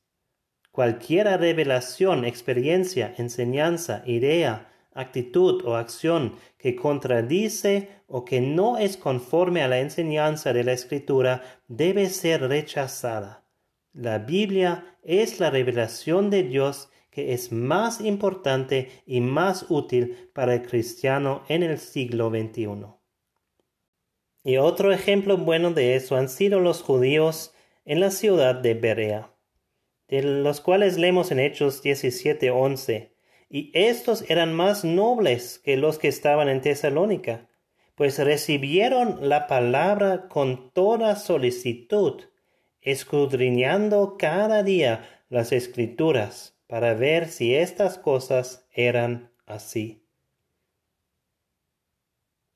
Cualquier 0.72 1.28
revelación, 1.40 2.26
experiencia, 2.26 3.14
enseñanza, 3.18 4.04
idea, 4.06 4.72
actitud 4.94 5.64
o 5.66 5.76
acción 5.76 6.34
que 6.58 6.76
contradice 6.76 7.90
o 8.08 8.26
que 8.26 8.42
no 8.42 8.78
es 8.78 8.98
conforme 8.98 9.62
a 9.62 9.68
la 9.68 9.80
enseñanza 9.80 10.54
de 10.54 10.64
la 10.64 10.74
Escritura 10.74 11.42
debe 11.68 12.10
ser 12.10 12.42
rechazada. 12.42 13.44
La 13.94 14.20
Biblia 14.20 14.98
es 15.04 15.40
la 15.40 15.50
revelación 15.50 16.30
de 16.30 16.44
Dios 16.44 16.90
que 17.10 17.34
es 17.34 17.54
más 17.54 18.02
importante 18.02 18.92
y 19.06 19.22
más 19.22 19.68
útil 19.70 20.30
para 20.34 20.54
el 20.54 20.64
cristiano 20.64 21.44
en 21.48 21.64
el 21.64 21.80
siglo 21.80 22.30
XXI. 22.30 22.88
Y 24.44 24.58
otro 24.58 24.92
ejemplo 24.92 25.38
bueno 25.38 25.72
de 25.72 25.96
eso 25.96 26.18
han 26.18 26.28
sido 26.28 26.60
los 26.60 26.84
judíos 26.84 27.54
en 27.86 28.02
la 28.02 28.12
ciudad 28.12 28.56
de 28.56 28.74
Berea, 28.74 29.32
de 30.10 30.24
los 30.24 30.60
cuales 30.60 30.98
leemos 30.98 31.32
en 31.32 31.40
Hechos 31.40 31.82
17:11, 31.82 33.16
y 33.50 33.72
estos 33.74 34.30
eran 34.30 34.54
más 34.54 34.84
nobles 34.84 35.60
que 35.60 35.78
los 35.78 35.98
que 35.98 36.10
estaban 36.10 36.50
en 36.50 36.60
Tesalónica, 36.62 37.48
pues 37.96 38.20
recibieron 38.20 39.30
la 39.30 39.48
palabra 39.48 40.28
con 40.28 40.72
toda 40.72 41.16
solicitud, 41.16 42.26
escudriñando 42.82 44.18
cada 44.18 44.64
día 44.64 45.24
las 45.30 45.52
escrituras 45.52 46.58
para 46.68 46.94
ver 46.94 47.30
si 47.30 47.56
estas 47.56 47.98
cosas 47.98 48.68
eran 48.72 49.32
así. 49.46 50.04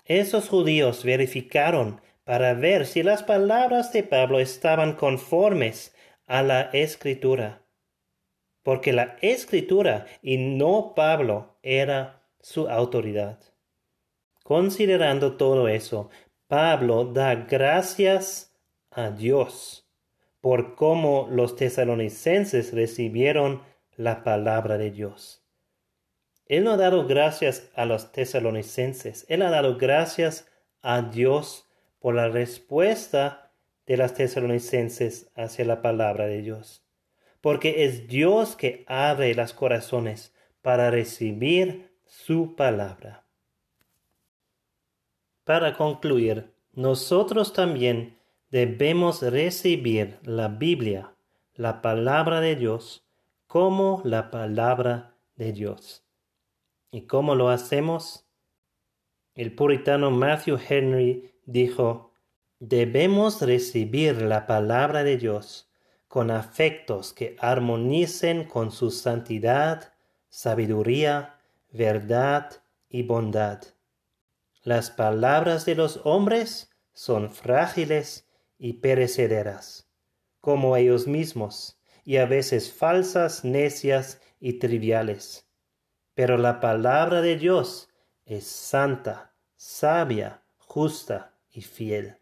Esos 0.06 0.49
judíos 0.49 1.04
verificaron 1.04 2.02
para 2.23 2.54
ver 2.54 2.86
si 2.86 3.02
las 3.02 3.23
palabras 3.23 3.93
de 3.93 4.04
Pablo 4.04 4.39
estaban 4.39 4.93
conformes 4.93 5.95
a 6.28 6.43
la 6.43 6.62
escritura, 6.73 7.63
porque 8.62 8.91
la 8.91 9.17
escritura 9.21 10.06
y 10.21 10.38
no 10.38 10.93
Pablo 10.95 11.58
era 11.63 12.23
su 12.39 12.67
autoridad. 12.67 13.39
Considerando 14.49 15.38
todo 15.38 15.67
eso, 15.67 16.09
Pablo 16.47 17.05
da 17.05 17.35
gracias 17.35 18.51
a 18.89 19.12
Dios 19.12 19.88
por 20.41 20.73
cómo 20.73 21.27
los 21.29 21.55
tesalonicenses 21.55 22.73
recibieron 22.73 23.62
la 23.95 24.23
palabra 24.23 24.79
de 24.79 24.89
Dios. 24.89 25.45
Él 26.47 26.63
no 26.63 26.71
ha 26.71 26.77
dado 26.77 27.05
gracias 27.05 27.69
a 27.75 27.85
los 27.85 28.12
tesalonicenses, 28.12 29.23
Él 29.29 29.43
ha 29.43 29.51
dado 29.51 29.77
gracias 29.77 30.47
a 30.81 31.03
Dios 31.03 31.69
por 31.99 32.15
la 32.15 32.27
respuesta 32.27 33.51
de 33.85 33.97
las 33.97 34.15
tesalonicenses 34.15 35.29
hacia 35.35 35.63
la 35.63 35.83
palabra 35.83 36.25
de 36.25 36.41
Dios. 36.41 36.83
Porque 37.39 37.85
es 37.85 38.07
Dios 38.07 38.55
que 38.55 38.83
abre 38.88 39.35
los 39.35 39.53
corazones 39.53 40.33
para 40.63 40.89
recibir 40.89 41.91
su 42.07 42.55
palabra. 42.55 43.29
Para 45.49 45.75
concluir, 45.75 46.53
nosotros 46.73 47.53
también 47.53 48.19
debemos 48.51 49.23
recibir 49.23 50.19
la 50.21 50.47
Biblia, 50.47 51.15
la 51.55 51.81
palabra 51.81 52.39
de 52.39 52.55
Dios, 52.55 53.03
como 53.47 54.03
la 54.05 54.29
palabra 54.29 55.15
de 55.38 55.51
Dios. 55.51 56.03
¿Y 56.91 57.07
cómo 57.07 57.33
lo 57.33 57.49
hacemos? 57.49 58.27
El 59.33 59.55
puritano 59.55 60.12
Matthew 60.12 60.59
Henry 60.69 61.33
dijo, 61.47 62.12
debemos 62.59 63.41
recibir 63.41 64.21
la 64.21 64.45
palabra 64.45 65.03
de 65.03 65.17
Dios 65.17 65.67
con 66.07 66.29
afectos 66.29 67.12
que 67.12 67.35
armonicen 67.39 68.43
con 68.43 68.69
su 68.69 68.91
santidad, 68.91 69.93
sabiduría, 70.29 71.39
verdad 71.71 72.51
y 72.88 73.01
bondad. 73.01 73.63
Las 74.63 74.91
palabras 74.91 75.65
de 75.65 75.76
los 75.76 76.02
hombres 76.04 76.69
son 76.91 77.32
frágiles 77.32 78.28
y 78.58 78.74
perecederas, 78.74 79.89
como 80.41 80.76
ellos 80.76 81.08
mismos 81.08 81.80
y 82.04 82.17
a 82.17 82.26
veces 82.26 82.74
falsas, 82.74 83.45
necias 83.45 84.22
y 84.41 84.60
triviales. 84.60 85.48
Pero 86.13 86.38
la 86.38 86.60
palabra 86.60 87.22
de 87.22 87.38
Dios 87.38 87.88
es 88.26 88.45
santa, 88.48 89.34
sabia, 89.56 90.43
justa 90.58 91.34
y 91.50 91.62
fiel. 91.62 92.17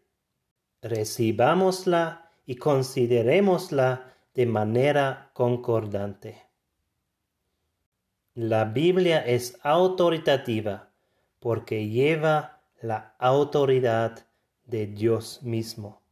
Recibámosla 0.80 2.30
y 2.46 2.54
considerémosla 2.54 4.14
de 4.34 4.46
manera 4.46 5.32
concordante. 5.34 6.46
La 8.34 8.64
Biblia 8.64 9.26
es 9.26 9.58
autoritativa 9.64 10.87
porque 11.40 11.88
lleva 11.88 12.60
la 12.80 13.14
autoridad 13.18 14.26
de 14.64 14.86
Dios 14.86 15.40
mismo. 15.42 16.02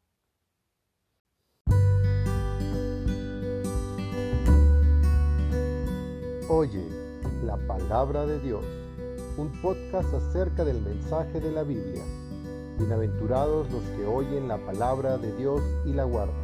Oye, 6.49 6.85
la 7.45 7.57
palabra 7.67 8.25
de 8.25 8.39
Dios, 8.41 8.65
un 9.37 9.51
podcast 9.61 10.15
acerca 10.15 10.65
del 10.65 10.81
mensaje 10.81 11.41
de 11.41 11.51
la 11.51 11.65
Biblia. 11.65 12.05
Bienaventurados 12.79 13.71
los 13.71 13.83
que 13.97 14.07
oyen 14.07 14.49
la 14.49 14.59
palabra 14.59 15.19
de 15.19 15.35
Dios 15.37 15.61
y 15.85 15.93
la 15.93 16.05
guardan. 16.05 16.37